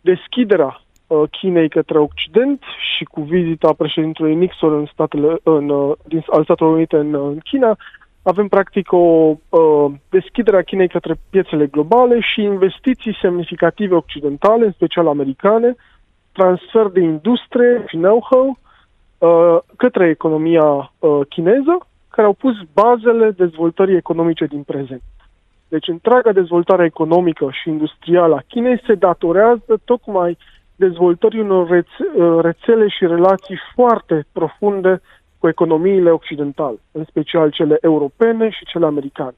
deschiderea 0.04 0.82
uh, 1.08 1.24
Chinei 1.32 1.70
către 1.70 2.00
Occident 2.00 2.64
și 2.96 3.04
cu 3.04 3.22
vizita 3.22 3.74
președintelui 3.74 4.36
Nixon 4.36 4.74
în 4.74 4.86
statele, 4.94 5.36
în, 5.44 5.70
uh, 5.70 5.96
din, 6.08 6.24
al 6.28 6.44
Statelor 6.44 6.74
Unite 6.74 6.98
în, 6.98 7.14
în 7.14 7.40
China, 7.40 7.78
avem 8.24 8.48
practic 8.48 8.92
o 8.92 8.98
uh, 8.98 9.92
deschidere 10.10 10.58
a 10.58 10.62
Chinei 10.62 10.88
către 10.88 11.16
piețele 11.30 11.66
globale 11.66 12.20
și 12.20 12.42
investiții 12.42 13.18
semnificative 13.22 13.96
occidentale, 13.96 14.66
în 14.66 14.72
special 14.72 15.08
americane, 15.08 15.76
transfer 16.32 16.88
de 16.88 17.00
industrie 17.00 17.84
și 17.88 17.98
know-how 17.98 18.58
uh, 19.18 19.58
către 19.78 20.10
economia 20.10 20.94
uh, 21.00 21.20
chineză, 21.30 21.88
care 22.10 22.28
au 22.28 22.34
pus 22.34 22.54
bazele 22.74 23.32
dezvoltării 23.32 23.96
economice 23.96 24.46
din 24.46 24.64
prezent. 24.64 25.02
Deci 25.74 25.88
întreaga 25.88 26.32
dezvoltare 26.32 26.86
economică 26.86 27.48
și 27.52 27.70
industrială 27.70 28.36
a 28.36 28.44
Chinei 28.48 28.82
se 28.86 28.94
datorează 28.94 29.82
tocmai 29.86 30.38
dezvoltării 30.76 31.40
unor 31.40 31.68
rețe- 31.70 32.12
uh, 32.16 32.40
rețele 32.42 32.88
și 32.88 33.06
relații 33.06 33.58
foarte 33.74 34.26
profunde 34.32 35.02
cu 35.40 35.48
economiile 35.48 36.10
occidentale, 36.10 36.78
în 36.92 37.04
special 37.04 37.50
cele 37.50 37.78
europene 37.82 38.50
și 38.50 38.66
cele 38.66 38.86
americane. 38.86 39.36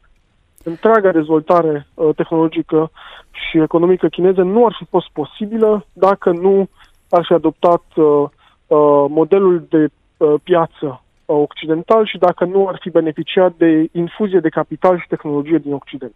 Întreaga 0.63 1.12
dezvoltare 1.12 1.88
uh, 1.94 2.15
tehnologică 2.15 2.92
și 3.32 3.58
economică 3.58 4.08
chineză 4.08 4.42
nu 4.42 4.65
ar 4.65 4.75
fi 4.77 4.86
fost 4.86 5.10
posibilă 5.13 5.86
dacă 5.94 6.31
nu 6.31 6.70
ar 7.09 7.25
fi 7.25 7.33
adoptat 7.33 7.83
uh, 7.96 8.05
uh, 8.05 9.05
modelul 9.09 9.66
de 9.70 9.88
uh, 10.18 10.33
piață 10.44 10.86
uh, 11.25 11.36
occidental 11.36 12.05
și 12.05 12.18
dacă 12.18 12.46
nu 12.46 12.68
ar 12.68 12.77
fi 12.81 12.90
beneficiat 12.90 13.53
de 13.57 13.88
infuzie 13.92 14.40
de 14.40 14.50
capital 14.50 15.00
și 15.00 15.07
tehnologie 15.07 15.57
din 15.57 15.74
Occident. 15.74 16.16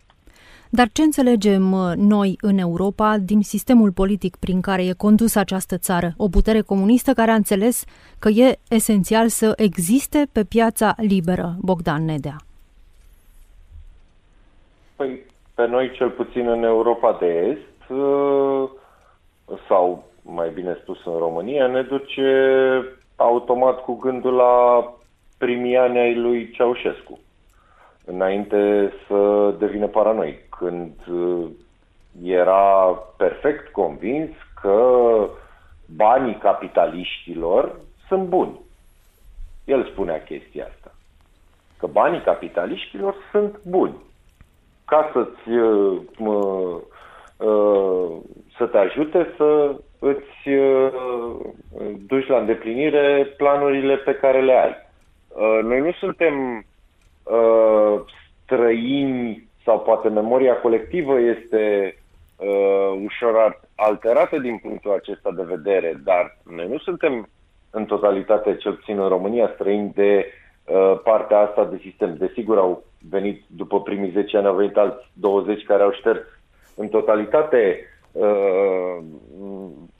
Dar 0.71 0.87
ce 0.93 1.01
înțelegem 1.01 1.71
uh, 1.71 1.93
noi 1.95 2.37
în 2.41 2.57
Europa 2.57 3.17
din 3.17 3.41
sistemul 3.41 3.91
politic 3.91 4.35
prin 4.35 4.61
care 4.61 4.85
e 4.85 4.93
condusă 4.93 5.39
această 5.39 5.77
țară? 5.77 6.09
O 6.17 6.27
putere 6.27 6.61
comunistă 6.61 7.13
care 7.13 7.31
a 7.31 7.35
înțeles 7.35 7.85
că 8.19 8.29
e 8.29 8.59
esențial 8.69 9.27
să 9.27 9.53
existe 9.55 10.27
pe 10.33 10.43
piața 10.43 10.93
liberă, 10.97 11.55
Bogdan 11.61 12.05
Nedea. 12.05 12.35
Păi, 14.95 15.19
pe 15.55 15.67
noi, 15.67 15.91
cel 15.91 16.09
puțin 16.09 16.47
în 16.47 16.63
Europa 16.63 17.17
de 17.19 17.25
Est, 17.25 17.89
uh, 17.89 18.69
sau 19.67 20.03
mai 20.21 20.49
bine 20.53 20.77
spus 20.81 21.05
în 21.05 21.17
România, 21.17 21.67
ne 21.67 21.81
duce 21.81 22.31
automat 23.15 23.83
cu 23.83 23.95
gândul 23.95 24.33
la 24.33 24.83
primii 25.37 25.77
ani 25.77 25.99
ai 25.99 26.15
lui 26.15 26.51
Ceaușescu, 26.51 27.19
înainte 28.05 28.91
să 29.07 29.53
devină 29.59 29.87
paranoic 29.87 30.48
când 30.59 30.93
uh, 31.07 31.49
era 32.23 32.97
perfect 33.17 33.67
convins 33.67 34.29
că 34.61 34.79
banii 35.95 36.37
capitaliștilor 36.37 37.75
sunt 38.07 38.27
buni. 38.27 38.59
El 39.65 39.85
spunea 39.91 40.23
chestia 40.23 40.67
asta. 40.73 40.91
Că 41.77 41.87
banii 41.87 42.21
capitaliștilor 42.21 43.15
sunt 43.31 43.59
buni. 43.63 43.95
Ca 44.85 45.09
să-ți 45.13 45.49
uh, 45.49 46.01
uh, 46.17 46.81
să 48.57 48.65
te 48.65 48.77
ajute 48.77 49.33
să 49.37 49.75
îți 49.99 50.49
duci 52.07 52.27
la 52.27 52.37
îndeplinire 52.37 53.33
planurile 53.37 53.95
pe 53.95 54.13
care 54.13 54.41
le 54.41 54.53
ai. 54.53 54.75
Noi 55.63 55.79
nu 55.79 55.91
suntem 55.91 56.65
străini 58.43 59.48
sau 59.63 59.79
poate 59.79 60.09
memoria 60.09 60.55
colectivă 60.55 61.19
este 61.19 61.95
uh, 62.37 63.01
ușor 63.05 63.59
alterată 63.75 64.37
din 64.37 64.57
punctul 64.57 64.93
acesta 64.93 65.31
de 65.31 65.43
vedere, 65.43 65.99
dar 66.03 66.37
noi 66.55 66.67
nu 66.67 66.77
suntem 66.77 67.29
în 67.69 67.85
totalitate, 67.85 68.55
cel 68.55 68.73
puțin 68.73 68.99
în 68.99 69.07
România, 69.07 69.51
străini 69.53 69.91
de 69.95 70.25
uh, 70.65 70.99
partea 71.03 71.37
asta 71.39 71.65
de 71.65 71.79
sistem. 71.81 72.15
Desigur, 72.15 72.57
au 72.57 72.83
venit 73.09 73.43
după 73.47 73.81
primii 73.81 74.11
10 74.11 74.37
ani, 74.37 74.47
au 74.47 74.55
venit 74.55 74.77
alți 74.77 75.11
20 75.13 75.63
care 75.63 75.83
au 75.83 75.91
șters 75.91 76.21
în 76.75 76.87
totalitate 76.87 77.79
uh, 78.11 78.97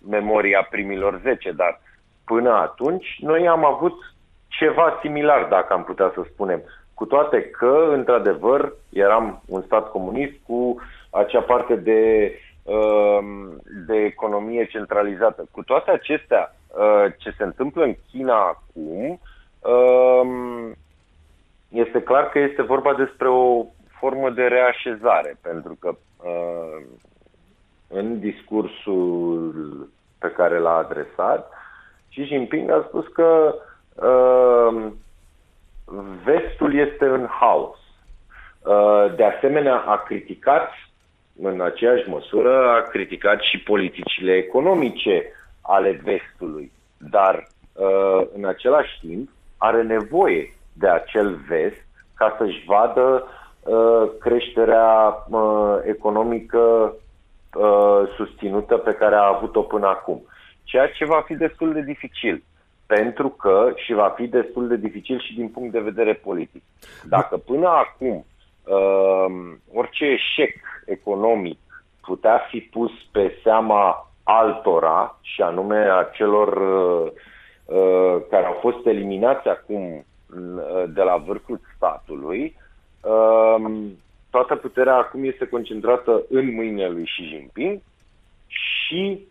memoria 0.10 0.68
primilor 0.70 1.20
10, 1.24 1.52
dar 1.52 1.82
până 2.26 2.52
atunci 2.54 3.18
noi 3.20 3.48
am 3.48 3.66
avut 3.66 3.94
ceva 4.48 5.00
similar, 5.02 5.48
dacă 5.50 5.74
am 5.74 5.84
putea 5.84 6.12
să 6.16 6.22
spunem 6.32 6.62
cu 7.00 7.06
toate 7.06 7.42
că, 7.44 7.90
într-adevăr, 7.92 8.74
eram 8.90 9.42
un 9.48 9.62
stat 9.62 9.92
comunist 9.92 10.34
cu 10.48 10.82
acea 11.10 11.42
parte 11.42 11.76
de, 11.76 12.34
um, 12.64 13.62
de 13.88 13.96
economie 13.96 14.66
centralizată. 14.66 15.46
Cu 15.52 15.64
toate 15.64 15.92
acestea, 15.92 16.56
uh, 16.68 17.14
ce 17.18 17.34
se 17.38 17.44
întâmplă 17.44 17.84
în 17.84 17.96
China 18.12 18.36
acum, 18.36 19.20
um, 19.74 20.76
este 21.70 22.02
clar 22.02 22.30
că 22.30 22.40
este 22.40 22.62
vorba 22.62 22.94
despre 22.94 23.30
o 23.30 23.66
formă 24.00 24.30
de 24.30 24.44
reașezare, 24.44 25.38
pentru 25.42 25.78
că 25.80 25.90
uh, 26.24 26.86
în 27.88 28.20
discursul 28.20 29.54
pe 30.18 30.32
care 30.32 30.58
l-a 30.58 30.76
adresat, 30.78 31.52
Xi 32.10 32.24
Jinping 32.24 32.70
a 32.70 32.86
spus 32.88 33.08
că 33.08 33.56
uh, 33.96 34.92
vestul 36.24 36.76
este 36.76 37.06
în 37.06 37.28
haos. 37.40 37.78
Uh, 38.64 39.16
de 39.16 39.24
asemenea, 39.24 39.76
a 39.76 39.98
criticat, 39.98 40.72
în 41.42 41.62
aceeași 41.62 42.10
măsură, 42.10 42.70
a 42.70 42.82
criticat 42.82 43.42
și 43.42 43.60
politicile 43.60 44.34
economice 44.34 45.24
ale 45.62 46.02
vestului, 46.04 46.72
dar 46.98 47.48
uh, 47.74 48.28
în 48.36 48.46
același 48.46 49.00
timp 49.00 49.30
are 49.58 49.84
nevoie 49.84 50.54
de 50.74 50.88
acel 50.88 51.36
vest 51.48 51.88
ca 52.16 52.36
să-și 52.38 52.64
vadă 52.66 53.28
uh, 53.64 54.10
creșterea 54.20 55.16
economică 55.86 56.94
susținută 58.16 58.78
pe 58.78 58.92
care 58.94 59.16
a 59.16 59.34
avut-o 59.36 59.62
până 59.62 59.88
acum. 59.88 60.22
Ceea 60.64 60.88
ce 60.88 61.06
va 61.06 61.22
fi 61.26 61.36
destul 61.36 61.74
de 61.74 61.82
dificil 61.82 62.44
pentru 62.96 63.30
că 63.30 63.72
și 63.76 63.94
va 63.94 64.14
fi 64.16 64.28
destul 64.28 64.68
de 64.68 64.76
dificil 64.76 65.20
și 65.20 65.36
din 65.36 65.50
punct 65.50 65.72
de 65.72 65.80
vedere 65.80 66.14
politic. 66.14 66.64
Dacă 67.04 67.38
până 67.38 67.68
acum 67.68 68.26
uh, 68.64 69.56
orice 69.74 70.06
eșec 70.06 70.56
economic 70.86 71.58
putea 72.02 72.38
fi 72.50 72.60
pus 72.60 72.92
pe 73.12 73.40
seama 73.44 74.12
altora, 74.24 75.20
și 75.22 75.42
anume 75.42 75.78
a 75.78 76.04
celor 76.04 76.48
uh, 76.48 77.12
uh, 77.66 78.22
care 78.30 78.46
au 78.46 78.58
fost 78.62 78.86
eliminați 78.86 79.48
acum 79.48 79.84
uh, 79.86 80.84
de 80.88 81.02
la 81.02 81.18
vârful 81.18 81.60
statului, 81.76 82.56
uh, 83.02 83.72
toată 84.30 84.56
puterea 84.56 84.96
acum 84.96 85.24
este 85.24 85.48
concentrată 85.48 86.24
în 86.30 86.54
mâinile 86.54 86.90
lui 86.90 87.04
Xi 87.04 87.24
Jinping 87.24 87.82
și 88.48 89.28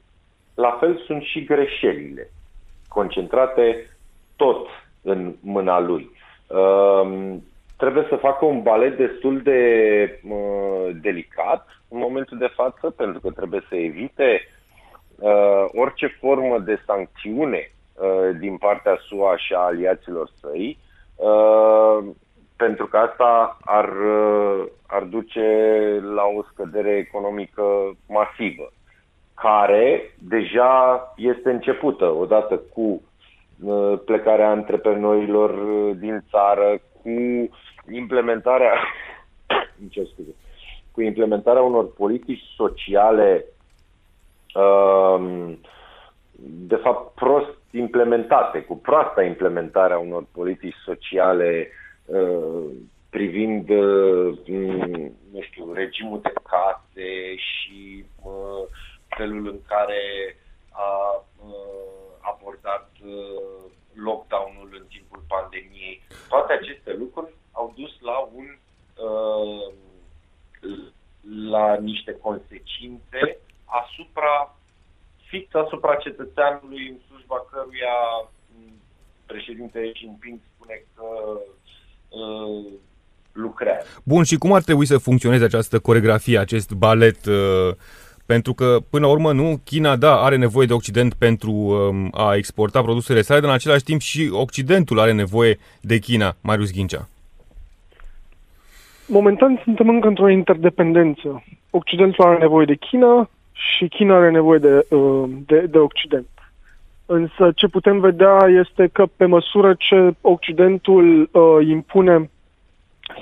la 0.54 0.76
fel 0.80 1.02
sunt 1.06 1.22
și 1.22 1.44
greșelile 1.44 2.30
concentrate 2.98 3.96
tot 4.36 4.66
în 5.02 5.34
mâna 5.40 5.78
lui. 5.80 6.10
Uh, 6.46 7.36
trebuie 7.76 8.06
să 8.08 8.16
facă 8.16 8.44
un 8.44 8.62
balet 8.62 8.96
destul 8.96 9.40
de 9.42 9.60
uh, 10.28 10.96
delicat 11.02 11.66
în 11.88 11.98
momentul 11.98 12.38
de 12.38 12.50
față, 12.54 12.90
pentru 12.90 13.20
că 13.20 13.30
trebuie 13.30 13.62
să 13.68 13.74
evite 13.74 14.40
uh, 15.18 15.64
orice 15.82 16.06
formă 16.20 16.58
de 16.58 16.82
sancțiune 16.86 17.62
uh, 17.70 18.36
din 18.38 18.56
partea 18.56 18.98
SUA 19.06 19.36
și 19.36 19.52
a 19.52 19.58
aliaților 19.58 20.30
săi, 20.40 20.78
uh, 21.16 21.98
pentru 22.56 22.86
că 22.86 22.96
asta 22.96 23.58
ar, 23.60 23.88
uh, 23.88 24.66
ar 24.86 25.02
duce 25.02 25.46
la 26.14 26.24
o 26.38 26.42
scădere 26.52 26.96
economică 26.96 27.62
masivă, 28.08 28.72
care 29.40 30.14
deja 30.18 31.02
este 31.16 31.50
începută 31.50 32.04
odată 32.04 32.62
cu 32.74 33.02
uh, 33.62 33.98
plecarea 34.04 34.50
antreprenorilor 34.50 35.50
uh, 35.50 35.96
din 35.96 36.24
țară, 36.30 36.80
cu 37.02 37.10
implementarea, 37.92 38.72
scuze, 40.12 40.34
cu 40.92 41.00
implementarea 41.02 41.62
unor 41.62 41.92
politici 41.92 42.42
sociale 42.56 43.44
um, 44.54 45.58
de 46.40 46.76
fapt 46.76 47.14
prost 47.14 47.56
implementate, 47.70 48.60
cu 48.60 48.76
proasta 48.76 49.22
implementarea 49.22 49.98
unor 49.98 50.24
politici 50.32 50.76
sociale 50.84 51.68
uh, 52.04 52.64
privind, 53.10 53.68
uh, 53.68 54.38
nu 55.32 55.40
știu, 55.40 55.72
regimul 55.72 56.20
de 56.22 56.32
case 56.42 57.34
și 57.36 58.04
uh, 58.22 58.68
felul 59.16 59.48
în 59.48 59.60
care 59.66 60.36
a 60.70 61.24
abordat 62.20 62.90
lockdown-ul 63.92 64.70
în 64.80 64.86
timpul 64.88 65.22
pandemiei. 65.28 66.02
Toate 66.28 66.52
aceste 66.52 66.92
lucruri 66.92 67.32
au 67.52 67.74
dus 67.76 68.00
la 68.00 68.18
un 68.18 68.48
uh, 69.06 69.72
la 71.50 71.74
niște 71.74 72.12
consecințe 72.12 73.38
asupra 73.64 74.56
fix 75.28 75.54
asupra 75.54 75.94
cetățeanului 75.94 76.88
în 76.88 76.98
slujba 77.06 77.46
căruia 77.50 77.96
președintele 79.26 79.92
Jinping 79.94 80.38
spune 80.54 80.84
că 80.94 81.06
uh, 82.08 82.72
lucrează. 83.32 83.86
Bun, 84.04 84.24
și 84.24 84.36
cum 84.36 84.52
ar 84.52 84.62
trebui 84.62 84.86
să 84.86 84.98
funcționeze 84.98 85.44
această 85.44 85.78
coregrafie, 85.78 86.38
acest 86.38 86.70
balet 86.72 87.26
uh, 87.26 87.74
pentru 88.32 88.52
că, 88.52 88.76
până 88.90 89.06
la 89.06 89.12
urmă, 89.12 89.32
nu, 89.32 89.60
China, 89.64 89.96
da, 89.96 90.20
are 90.20 90.36
nevoie 90.36 90.66
de 90.66 90.72
Occident 90.72 91.14
pentru 91.14 91.50
um, 91.50 92.10
a 92.12 92.34
exporta 92.34 92.82
produsele 92.82 93.20
sale, 93.20 93.40
dar 93.40 93.48
în 93.48 93.54
același 93.54 93.84
timp 93.84 94.00
și 94.00 94.28
Occidentul 94.32 95.00
are 95.00 95.12
nevoie 95.12 95.58
de 95.80 95.98
China, 95.98 96.36
Marius 96.40 96.72
Ghincea. 96.72 97.08
Momentan 99.06 99.60
suntem 99.64 99.88
încă 99.88 100.08
într-o 100.08 100.28
interdependență. 100.28 101.44
Occidentul 101.70 102.24
are 102.24 102.38
nevoie 102.38 102.66
de 102.66 102.74
China 102.74 103.30
și 103.52 103.88
China 103.88 104.16
are 104.16 104.30
nevoie 104.30 104.58
de, 104.58 104.86
uh, 104.90 105.28
de, 105.46 105.60
de 105.60 105.78
Occident. 105.78 106.28
Însă 107.06 107.52
ce 107.54 107.68
putem 107.68 108.00
vedea 108.00 108.38
este 108.64 108.88
că 108.92 109.06
pe 109.16 109.24
măsură 109.24 109.74
ce 109.78 110.14
Occidentul 110.20 111.28
uh, 111.32 111.66
impune 111.68 112.30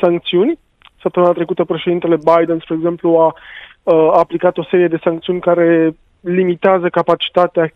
sancțiuni, 0.00 0.58
săptămâna 1.00 1.32
trecută 1.32 1.64
președintele 1.64 2.16
Biden, 2.16 2.58
spre 2.58 2.74
exemplu, 2.74 3.16
a 3.16 3.26
uh, 3.26 3.32
a 3.86 4.18
aplicat 4.18 4.58
o 4.58 4.64
serie 4.64 4.88
de 4.88 5.00
sancțiuni 5.02 5.40
care 5.40 5.96
limitează 6.20 6.88
capacitatea 6.88 7.72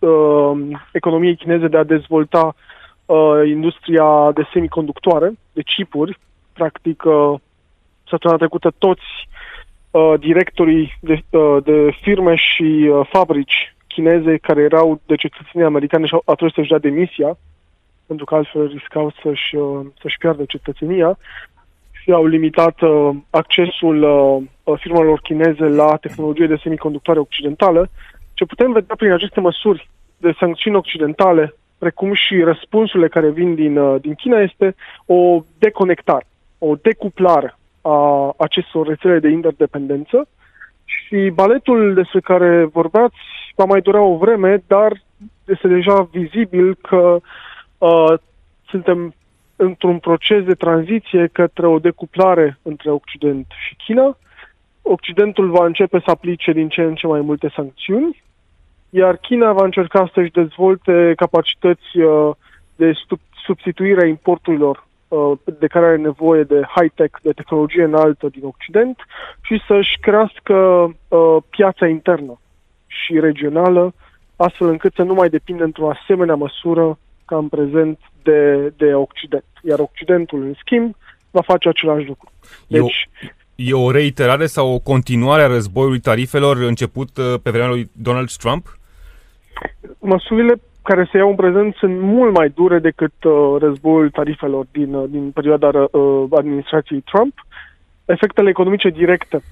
uh, 0.00 0.60
economiei 0.92 1.36
chineze 1.36 1.68
de 1.68 1.76
a 1.76 1.84
dezvolta 1.84 2.54
uh, 3.06 3.42
industria 3.46 4.30
de 4.34 4.42
semiconductoare, 4.52 5.32
de 5.52 5.62
chipuri. 5.62 6.18
Practic, 6.52 7.02
uh, 7.04 7.34
săptămâna 8.08 8.38
trecută 8.38 8.72
toți 8.78 9.28
uh, 9.90 10.14
directorii 10.18 10.98
de, 11.00 11.22
uh, 11.30 11.56
de 11.64 11.90
firme 12.02 12.34
și 12.34 12.88
uh, 12.92 13.08
fabrici 13.12 13.74
chineze 13.86 14.36
care 14.36 14.60
erau 14.62 15.00
de 15.06 15.14
cetățenii 15.14 15.66
americani 15.66 16.06
și 16.06 16.14
au 16.14 16.34
trebuit 16.34 16.54
să-și 16.54 16.68
dea 16.68 16.78
demisia, 16.78 17.38
pentru 18.06 18.24
că 18.24 18.34
altfel 18.34 18.66
riscau 18.66 19.12
să-și, 19.22 19.56
uh, 19.56 19.86
să-și 20.00 20.18
piardă 20.18 20.44
cetățenia 20.44 21.18
și 22.02 22.10
au 22.12 22.26
limitat 22.26 22.80
uh, 22.80 23.10
accesul 23.30 24.02
uh, 24.02 24.42
uh, 24.62 24.78
firmelor 24.80 25.20
chineze 25.20 25.64
la 25.64 25.96
tehnologie 25.96 26.46
de 26.46 26.60
semiconductoare 26.62 27.20
occidentală, 27.20 27.88
ce 28.34 28.44
putem 28.44 28.72
vedea 28.72 28.94
prin 28.98 29.12
aceste 29.12 29.40
măsuri 29.40 29.88
de 30.16 30.34
sancțiuni 30.38 30.76
occidentale, 30.76 31.54
precum 31.78 32.14
și 32.14 32.42
răspunsurile 32.42 33.08
care 33.08 33.30
vin 33.30 33.54
din, 33.54 33.76
uh, 33.76 34.00
din 34.00 34.14
China, 34.14 34.40
este 34.40 34.74
o 35.06 35.44
deconectare, 35.58 36.26
o 36.58 36.74
decuplare 36.74 37.54
a 37.82 38.30
acestor 38.38 38.86
rețele 38.86 39.18
de 39.18 39.28
interdependență. 39.28 40.28
Și 40.84 41.30
baletul 41.34 41.94
despre 41.94 42.20
care 42.20 42.64
vorbeați 42.64 43.16
va 43.54 43.64
mai 43.64 43.80
dura 43.80 44.00
o 44.00 44.16
vreme, 44.16 44.62
dar 44.66 45.02
este 45.44 45.68
deja 45.68 46.08
vizibil 46.12 46.74
că 46.74 47.20
uh, 47.78 48.12
suntem 48.68 49.14
într-un 49.62 49.98
proces 49.98 50.44
de 50.44 50.54
tranziție 50.54 51.28
către 51.32 51.66
o 51.66 51.78
decuplare 51.78 52.58
între 52.62 52.90
Occident 52.90 53.46
și 53.66 53.74
China. 53.84 54.16
Occidentul 54.82 55.50
va 55.50 55.64
începe 55.64 55.98
să 56.04 56.10
aplice 56.10 56.52
din 56.52 56.68
ce 56.68 56.82
în 56.82 56.94
ce 56.94 57.06
mai 57.06 57.20
multe 57.20 57.52
sancțiuni, 57.54 58.22
iar 58.90 59.16
China 59.16 59.52
va 59.52 59.64
încerca 59.64 60.10
să-și 60.14 60.30
dezvolte 60.30 61.12
capacități 61.16 61.98
uh, 61.98 62.30
de 62.76 62.92
substituire 63.44 64.02
a 64.02 64.06
importurilor 64.06 64.86
uh, 65.08 65.32
de 65.58 65.66
care 65.66 65.86
are 65.86 65.96
nevoie 65.96 66.42
de 66.42 66.60
high-tech, 66.76 67.18
de 67.22 67.32
tehnologie 67.32 67.84
înaltă 67.84 68.28
din 68.28 68.44
Occident 68.44 68.96
și 69.40 69.62
să-și 69.66 69.98
crească 70.00 70.54
uh, 70.54 71.36
piața 71.50 71.86
internă 71.86 72.40
și 72.86 73.20
regională, 73.20 73.92
astfel 74.36 74.68
încât 74.68 74.94
să 74.94 75.02
nu 75.02 75.14
mai 75.14 75.28
depindă 75.28 75.64
într-o 75.64 75.90
asemenea 75.90 76.34
măsură 76.34 76.98
ca 77.30 77.36
în 77.36 77.48
prezent 77.48 77.98
de, 78.22 78.72
de 78.76 78.94
Occident. 78.94 79.44
Iar 79.62 79.78
Occidentul, 79.78 80.42
în 80.42 80.54
schimb, 80.62 80.94
va 81.30 81.40
face 81.40 81.68
același 81.68 82.06
lucru. 82.06 82.30
Deci, 82.66 83.08
e, 83.56 83.72
o, 83.72 83.80
e 83.80 83.86
o 83.86 83.90
reiterare 83.90 84.46
sau 84.46 84.74
o 84.74 84.78
continuare 84.78 85.42
a 85.42 85.46
războiului 85.46 86.00
tarifelor 86.00 86.56
început 86.56 87.16
uh, 87.16 87.34
pe 87.42 87.50
vremea 87.50 87.68
lui 87.68 87.90
Donald 87.92 88.30
Trump? 88.32 88.78
Măsurile 89.98 90.54
care 90.82 91.08
se 91.10 91.16
iau 91.16 91.28
în 91.28 91.34
prezent 91.34 91.74
sunt 91.74 92.00
mult 92.00 92.32
mai 92.34 92.48
dure 92.48 92.78
decât 92.78 93.24
uh, 93.24 93.56
războiul 93.58 94.10
tarifelor 94.10 94.66
din, 94.72 94.94
uh, 94.94 95.04
din 95.10 95.30
perioada 95.30 95.68
uh, 95.68 96.24
administrației 96.30 97.00
Trump. 97.00 97.34
Efectele 98.04 98.48
economice 98.48 98.88
directe 98.88 99.42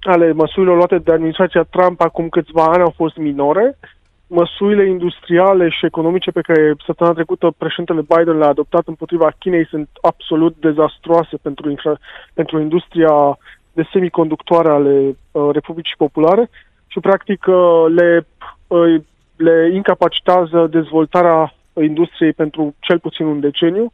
ale 0.00 0.32
măsurilor 0.32 0.76
luate 0.76 0.98
de 0.98 1.12
administrația 1.12 1.62
Trump 1.62 2.00
acum 2.00 2.28
câțiva 2.28 2.64
ani 2.64 2.82
au 2.82 2.92
fost 2.96 3.16
minore, 3.16 3.78
măsurile 4.26 4.88
industriale 4.88 5.68
și 5.68 5.86
economice 5.86 6.30
pe 6.30 6.40
care 6.40 6.74
săptămâna 6.86 7.16
trecută 7.16 7.54
președintele 7.58 8.06
Biden 8.08 8.38
le-a 8.38 8.48
adoptat 8.48 8.86
împotriva 8.86 9.32
Chinei 9.38 9.66
sunt 9.66 9.88
absolut 10.02 10.56
dezastroase 10.60 11.36
pentru, 11.42 11.70
infra, 11.70 11.98
pentru 12.34 12.60
industria 12.60 13.38
de 13.72 13.88
semiconductoare 13.92 14.68
ale 14.68 15.16
uh, 15.30 15.48
Republicii 15.52 15.96
Populare 15.96 16.50
și 16.86 17.00
practic 17.00 17.46
uh, 17.46 17.84
le, 17.94 18.26
uh, 18.66 19.02
le 19.36 19.70
incapacitează 19.74 20.66
dezvoltarea 20.66 21.54
industriei 21.82 22.32
pentru 22.32 22.74
cel 22.80 22.98
puțin 22.98 23.26
un 23.26 23.40
deceniu. 23.40 23.92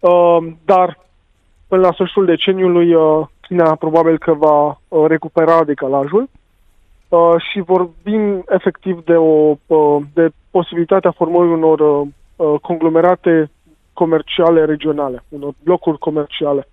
Uh, 0.00 0.38
dar 0.64 0.98
până 1.68 1.80
la 1.82 1.92
sfârșitul 1.92 2.24
deceniului 2.24 2.94
uh, 2.94 3.26
China 3.40 3.74
probabil 3.74 4.18
că 4.18 4.34
va 4.34 4.80
uh, 4.88 5.04
recupera 5.06 5.64
decalajul 5.64 6.28
Uh, 7.10 7.34
și 7.50 7.60
vorbim 7.60 8.44
efectiv 8.48 9.04
de, 9.04 9.12
o, 9.12 9.56
uh, 9.66 10.02
de 10.14 10.30
posibilitatea 10.50 11.10
formării 11.10 11.52
unor 11.52 11.80
uh, 11.80 12.08
uh, 12.36 12.60
conglomerate 12.60 13.50
comerciale 13.92 14.64
regionale, 14.64 15.24
unor 15.28 15.52
blocuri 15.62 15.98
comerciale. 15.98 16.68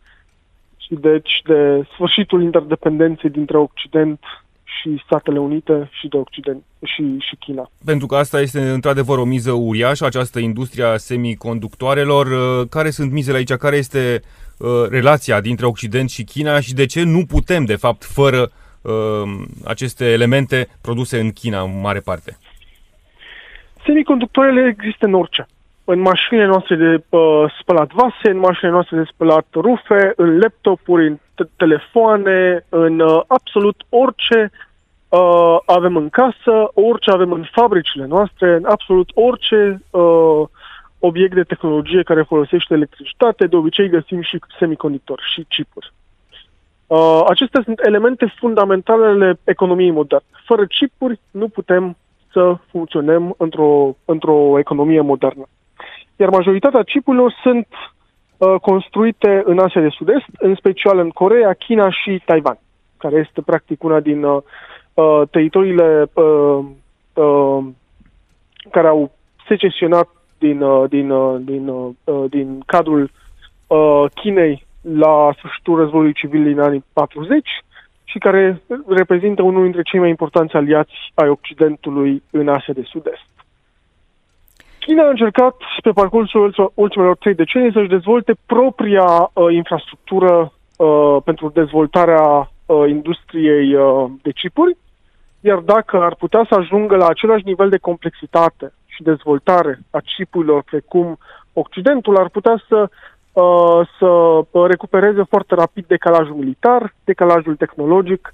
Și 0.78 0.94
deci 0.94 1.42
de 1.46 1.88
sfârșitul 1.94 2.42
interdependenței 2.42 3.30
dintre 3.30 3.58
Occident 3.58 4.20
și 4.64 5.02
Statele 5.06 5.40
Unite 5.40 5.90
și 6.00 6.08
de 6.08 6.18
Occident 6.18 6.64
și, 6.84 7.18
și 7.20 7.36
China. 7.36 7.72
Pentru 7.86 8.08
că 8.08 8.16
asta 8.16 8.42
este 8.42 8.70
într-adevăr 8.70 9.18
o 9.18 9.26
miză 9.26 9.52
uriașă, 9.52 10.06
această 10.06 10.40
industrie 10.40 10.84
a 10.84 10.98
semiconductoarelor. 10.98 12.26
Uh, 12.26 12.68
care 12.70 12.90
sunt 12.90 13.12
mizele 13.12 13.38
aici? 13.38 13.54
Care 13.54 13.76
este 13.76 14.22
uh, 14.58 14.70
relația 14.90 15.42
dintre 15.42 15.66
Occident 15.66 16.10
și 16.10 16.24
China 16.24 16.60
și 16.60 16.74
de 16.74 16.86
ce 16.86 17.04
nu 17.04 17.26
putem, 17.26 17.66
de 17.66 17.76
fapt, 17.76 18.04
fără 18.04 18.38
uh, 18.38 18.48
uh, 18.48 18.67
aceste 19.66 20.06
elemente 20.06 20.68
produse 20.82 21.20
în 21.20 21.32
China 21.32 21.62
în 21.62 21.80
mare 21.82 22.00
parte? 22.00 22.38
Semiconductoarele 23.86 24.76
există 24.78 25.06
în 25.06 25.14
orice. 25.14 25.46
în 25.84 26.00
mașinile 26.00 26.46
noastre 26.46 26.76
de 26.76 27.04
uh, 27.10 27.44
spălat 27.60 27.92
vase, 27.92 28.30
în 28.30 28.38
mașinile 28.38 28.72
noastre 28.72 28.98
de 28.98 29.10
spălat 29.14 29.46
rufe, 29.54 30.14
în 30.16 30.38
laptopuri, 30.38 31.08
în 31.08 31.18
telefoane, 31.56 32.66
în 32.70 33.00
uh, 33.00 33.22
absolut 33.28 33.86
orice 33.90 34.52
uh, 35.10 35.58
avem 35.66 35.96
în 35.96 36.10
casă, 36.10 36.72
orice 36.74 37.12
avem 37.12 37.32
în 37.32 37.48
fabricile 37.52 38.06
noastre, 38.06 38.56
în 38.56 38.66
absolut 38.66 39.10
orice 39.14 39.82
uh, 39.90 40.44
obiect 41.00 41.34
de 41.34 41.44
tehnologie 41.44 42.04
care 42.04 42.22
folosește 42.22 42.74
electricitate, 42.74 43.48
de 43.48 43.56
obicei 43.56 43.90
găsim 43.90 44.22
și 44.22 44.40
semiconductori 44.60 45.22
și 45.34 45.46
chipuri. 45.50 45.94
Uh, 46.88 47.24
acestea 47.28 47.62
sunt 47.64 47.80
elemente 47.86 48.34
fundamentale 48.40 49.06
ale 49.06 49.40
economiei 49.44 49.92
moderne. 49.92 50.26
Fără 50.46 50.66
chipuri 50.66 51.20
nu 51.32 51.48
putem 51.48 51.98
să 52.32 52.58
funcționăm 52.72 53.36
într-o, 53.38 53.96
într-o 54.06 54.60
economie 54.60 55.02
modernă. 55.02 55.48
Iar 56.16 56.30
majoritatea 56.30 56.84
chipurilor 56.84 57.34
sunt 57.44 57.68
uh, 58.38 58.56
construite 58.62 59.42
în 59.46 59.60
Asia 59.60 59.82
de 59.82 59.90
Sud-Est, 59.90 60.26
în 60.38 60.56
special 60.56 60.98
în 60.98 61.10
Corea, 61.10 61.54
China 61.54 61.90
și 61.92 62.22
Taiwan, 62.26 62.60
care 62.98 63.16
este 63.16 63.42
practic 63.42 63.84
una 63.84 64.00
din 64.00 64.24
uh, 64.24 64.42
uh 64.94 65.22
teritoriile 65.32 66.10
uh, 66.14 66.66
uh, 67.14 67.66
care 68.72 68.88
au 68.88 69.12
secesionat 69.48 70.10
din, 70.38 70.62
uh, 70.62 70.90
din, 70.90 71.10
uh, 71.10 71.42
din, 71.44 71.68
uh, 71.68 71.90
uh, 72.04 72.30
din 72.30 72.64
cadrul 72.66 73.12
uh, 73.68 74.04
Chinei 74.14 74.67
la 74.94 75.34
sfârșitul 75.38 75.78
războiului 75.78 76.14
civil 76.14 76.44
din 76.44 76.60
anii 76.60 76.84
40 76.94 77.48
și 78.04 78.18
care 78.18 78.62
reprezintă 78.88 79.42
unul 79.42 79.64
dintre 79.64 79.82
cei 79.82 80.00
mai 80.00 80.10
importanți 80.10 80.56
aliați 80.56 80.94
ai 81.14 81.30
Occidentului 81.30 82.24
în 82.32 82.48
Asia 82.48 82.74
de 82.74 82.82
Sud-Est. 82.86 83.28
China 84.80 85.04
a 85.04 85.10
încercat 85.10 85.56
pe 85.84 85.92
parcursul 85.92 86.72
ultimelor 86.74 87.16
trei 87.16 87.34
decenii 87.34 87.72
să-și 87.72 87.90
dezvolte 87.90 88.34
propria 88.46 89.06
uh, 89.34 89.54
infrastructură 89.54 90.52
uh, 90.78 91.18
pentru 91.24 91.50
dezvoltarea 91.50 92.52
uh, 92.66 92.90
industriei 92.90 93.76
uh, 93.76 94.06
de 94.22 94.32
chipuri, 94.32 94.78
iar 95.40 95.58
dacă 95.58 96.02
ar 96.02 96.16
putea 96.16 96.46
să 96.50 96.56
ajungă 96.56 96.96
la 96.96 97.08
același 97.08 97.46
nivel 97.46 97.70
de 97.70 97.78
complexitate 97.78 98.74
și 98.86 99.04
dezvoltare 99.04 99.80
a 99.92 100.00
chipurilor 100.00 100.64
precum 100.64 101.18
Occidentul, 101.54 102.18
ar 102.18 102.30
putea 102.30 102.64
să 102.68 102.78
Uh, 102.82 102.90
să 104.00 104.42
recupereze 104.68 105.24
foarte 105.24 105.56
rapid 105.56 105.86
decalajul 105.88 106.36
militar, 106.36 106.94
decalajul 107.04 107.56
tehnologic 107.56 108.34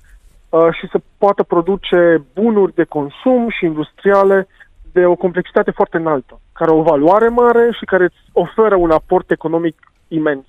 uh, 0.49 0.67
și 0.71 0.87
să 0.91 1.01
poată 1.17 1.43
produce 1.43 2.23
bunuri 2.33 2.73
de 2.73 2.83
consum 2.83 3.49
și 3.49 3.65
industriale 3.65 4.47
de 4.91 5.05
o 5.05 5.15
complexitate 5.15 5.71
foarte 5.71 5.97
înaltă, 5.97 6.39
care 6.53 6.71
au 6.71 6.79
o 6.79 6.83
valoare 6.83 7.27
mare 7.27 7.69
și 7.77 7.85
care 7.85 8.03
îți 8.03 8.21
oferă 8.31 8.75
un 8.75 8.91
aport 8.91 9.31
economic 9.31 9.75
imens. 10.07 10.45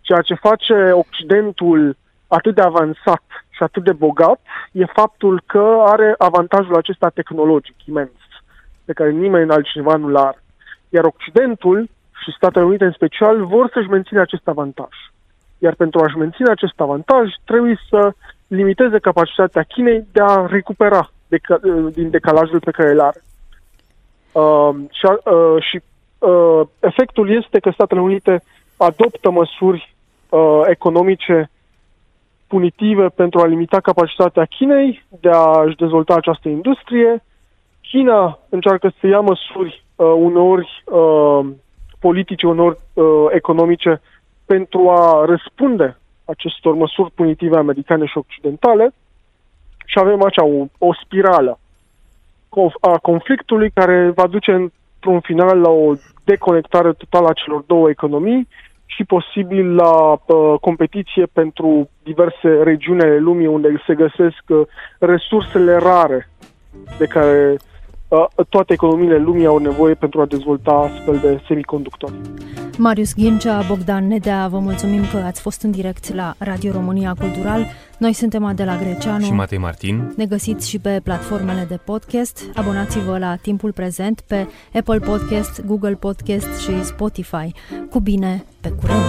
Ceea 0.00 0.20
ce 0.20 0.34
face 0.34 0.90
Occidentul 0.92 1.96
atât 2.26 2.54
de 2.54 2.60
avansat 2.60 3.24
și 3.50 3.62
atât 3.62 3.84
de 3.84 3.92
bogat 3.92 4.40
e 4.72 4.84
faptul 4.84 5.42
că 5.46 5.82
are 5.84 6.14
avantajul 6.18 6.76
acesta 6.76 7.08
tehnologic 7.08 7.76
imens, 7.84 8.20
pe 8.84 8.92
care 8.92 9.10
nimeni 9.10 9.50
altcineva 9.50 9.96
nu-l 9.96 10.16
are. 10.16 10.42
Iar 10.88 11.04
Occidentul 11.04 11.88
și 12.22 12.36
Statele 12.36 12.64
Unite 12.64 12.84
în 12.84 12.92
special 12.92 13.44
vor 13.44 13.70
să-și 13.72 13.88
mențină 13.88 14.20
acest 14.20 14.48
avantaj. 14.48 14.90
Iar 15.58 15.74
pentru 15.74 16.00
a-și 16.00 16.16
menține 16.16 16.50
acest 16.50 16.80
avantaj, 16.80 17.32
trebuie 17.44 17.78
să 17.88 18.12
limiteze 18.46 18.98
capacitatea 18.98 19.62
Chinei 19.62 20.06
de 20.12 20.20
a 20.22 20.46
recupera 20.46 21.10
deca- 21.28 21.90
din 21.92 22.10
decalajul 22.10 22.60
pe 22.60 22.70
care 22.70 22.90
îl 22.90 23.00
are. 23.00 23.20
Uh, 24.32 24.74
și 24.90 25.06
uh, 25.06 25.62
și 25.62 25.80
uh, 26.18 26.60
efectul 26.80 27.30
este 27.30 27.58
că 27.58 27.70
Statele 27.70 28.00
Unite 28.00 28.42
adoptă 28.76 29.30
măsuri 29.30 29.94
uh, 30.28 30.62
economice 30.66 31.50
punitive 32.46 33.08
pentru 33.08 33.40
a 33.40 33.46
limita 33.46 33.80
capacitatea 33.80 34.44
Chinei 34.44 35.04
de 35.20 35.28
a-și 35.28 35.76
dezvolta 35.76 36.14
această 36.14 36.48
industrie. 36.48 37.24
China 37.80 38.38
încearcă 38.48 38.92
să 39.00 39.06
ia 39.06 39.20
măsuri 39.20 39.84
uh, 39.96 40.14
uneori 40.16 40.82
uh, 40.84 41.46
politice, 42.06 42.46
unor 42.46 42.72
uh, 42.72 43.04
economice 43.30 44.00
pentru 44.46 44.90
a 44.90 45.24
răspunde 45.24 45.96
acestor 46.24 46.74
măsuri 46.74 47.10
punitive 47.10 47.56
americane 47.56 48.06
și 48.06 48.18
occidentale. 48.18 48.94
Și 49.86 49.98
avem 49.98 50.22
acea 50.22 50.44
o, 50.44 50.66
o 50.78 50.94
spirală 51.04 51.58
a 52.80 52.98
conflictului 52.98 53.70
care 53.70 54.12
va 54.14 54.26
duce 54.26 54.52
într-un 54.52 55.20
final 55.20 55.60
la 55.60 55.70
o 55.70 55.92
deconectare 56.24 56.92
totală 56.92 57.28
a 57.28 57.32
celor 57.32 57.62
două 57.66 57.88
economii 57.88 58.48
și 58.86 59.04
posibil 59.04 59.74
la 59.74 60.12
uh, 60.12 60.54
competiție 60.60 61.26
pentru 61.32 61.88
diverse 62.02 62.48
regiuni 62.62 63.00
ale 63.00 63.18
lumii 63.18 63.46
unde 63.46 63.82
se 63.86 63.94
găsesc 63.94 64.42
uh, 64.46 64.66
resursele 64.98 65.76
rare 65.76 66.28
de 66.98 67.06
care 67.06 67.56
toate 68.48 68.72
economiile 68.72 69.18
lumii 69.18 69.46
au 69.46 69.58
nevoie 69.58 69.94
pentru 69.94 70.20
a 70.20 70.26
dezvolta 70.26 70.72
astfel 70.72 71.18
de 71.18 71.40
semiconductori. 71.46 72.14
Marius 72.78 73.14
Ghincea, 73.14 73.64
Bogdan 73.68 74.06
Nedea, 74.06 74.48
vă 74.48 74.58
mulțumim 74.58 75.02
că 75.12 75.16
ați 75.16 75.40
fost 75.40 75.62
în 75.62 75.70
direct 75.70 76.14
la 76.14 76.34
Radio 76.38 76.72
România 76.72 77.14
Cultural. 77.20 77.66
Noi 77.98 78.12
suntem 78.12 78.44
Adela 78.44 78.76
Greceanu 78.76 79.24
și 79.24 79.32
Matei 79.32 79.58
Martin. 79.58 80.12
Ne 80.16 80.26
găsiți 80.26 80.68
și 80.68 80.78
pe 80.78 81.00
platformele 81.04 81.64
de 81.68 81.78
podcast. 81.84 82.44
Abonați-vă 82.54 83.18
la 83.18 83.36
timpul 83.36 83.72
prezent 83.72 84.20
pe 84.20 84.46
Apple 84.74 84.98
Podcast, 84.98 85.64
Google 85.66 85.94
Podcast 85.94 86.60
și 86.60 86.84
Spotify. 86.84 87.52
Cu 87.90 88.00
bine, 88.00 88.44
pe 88.60 88.68
curând! 88.68 89.00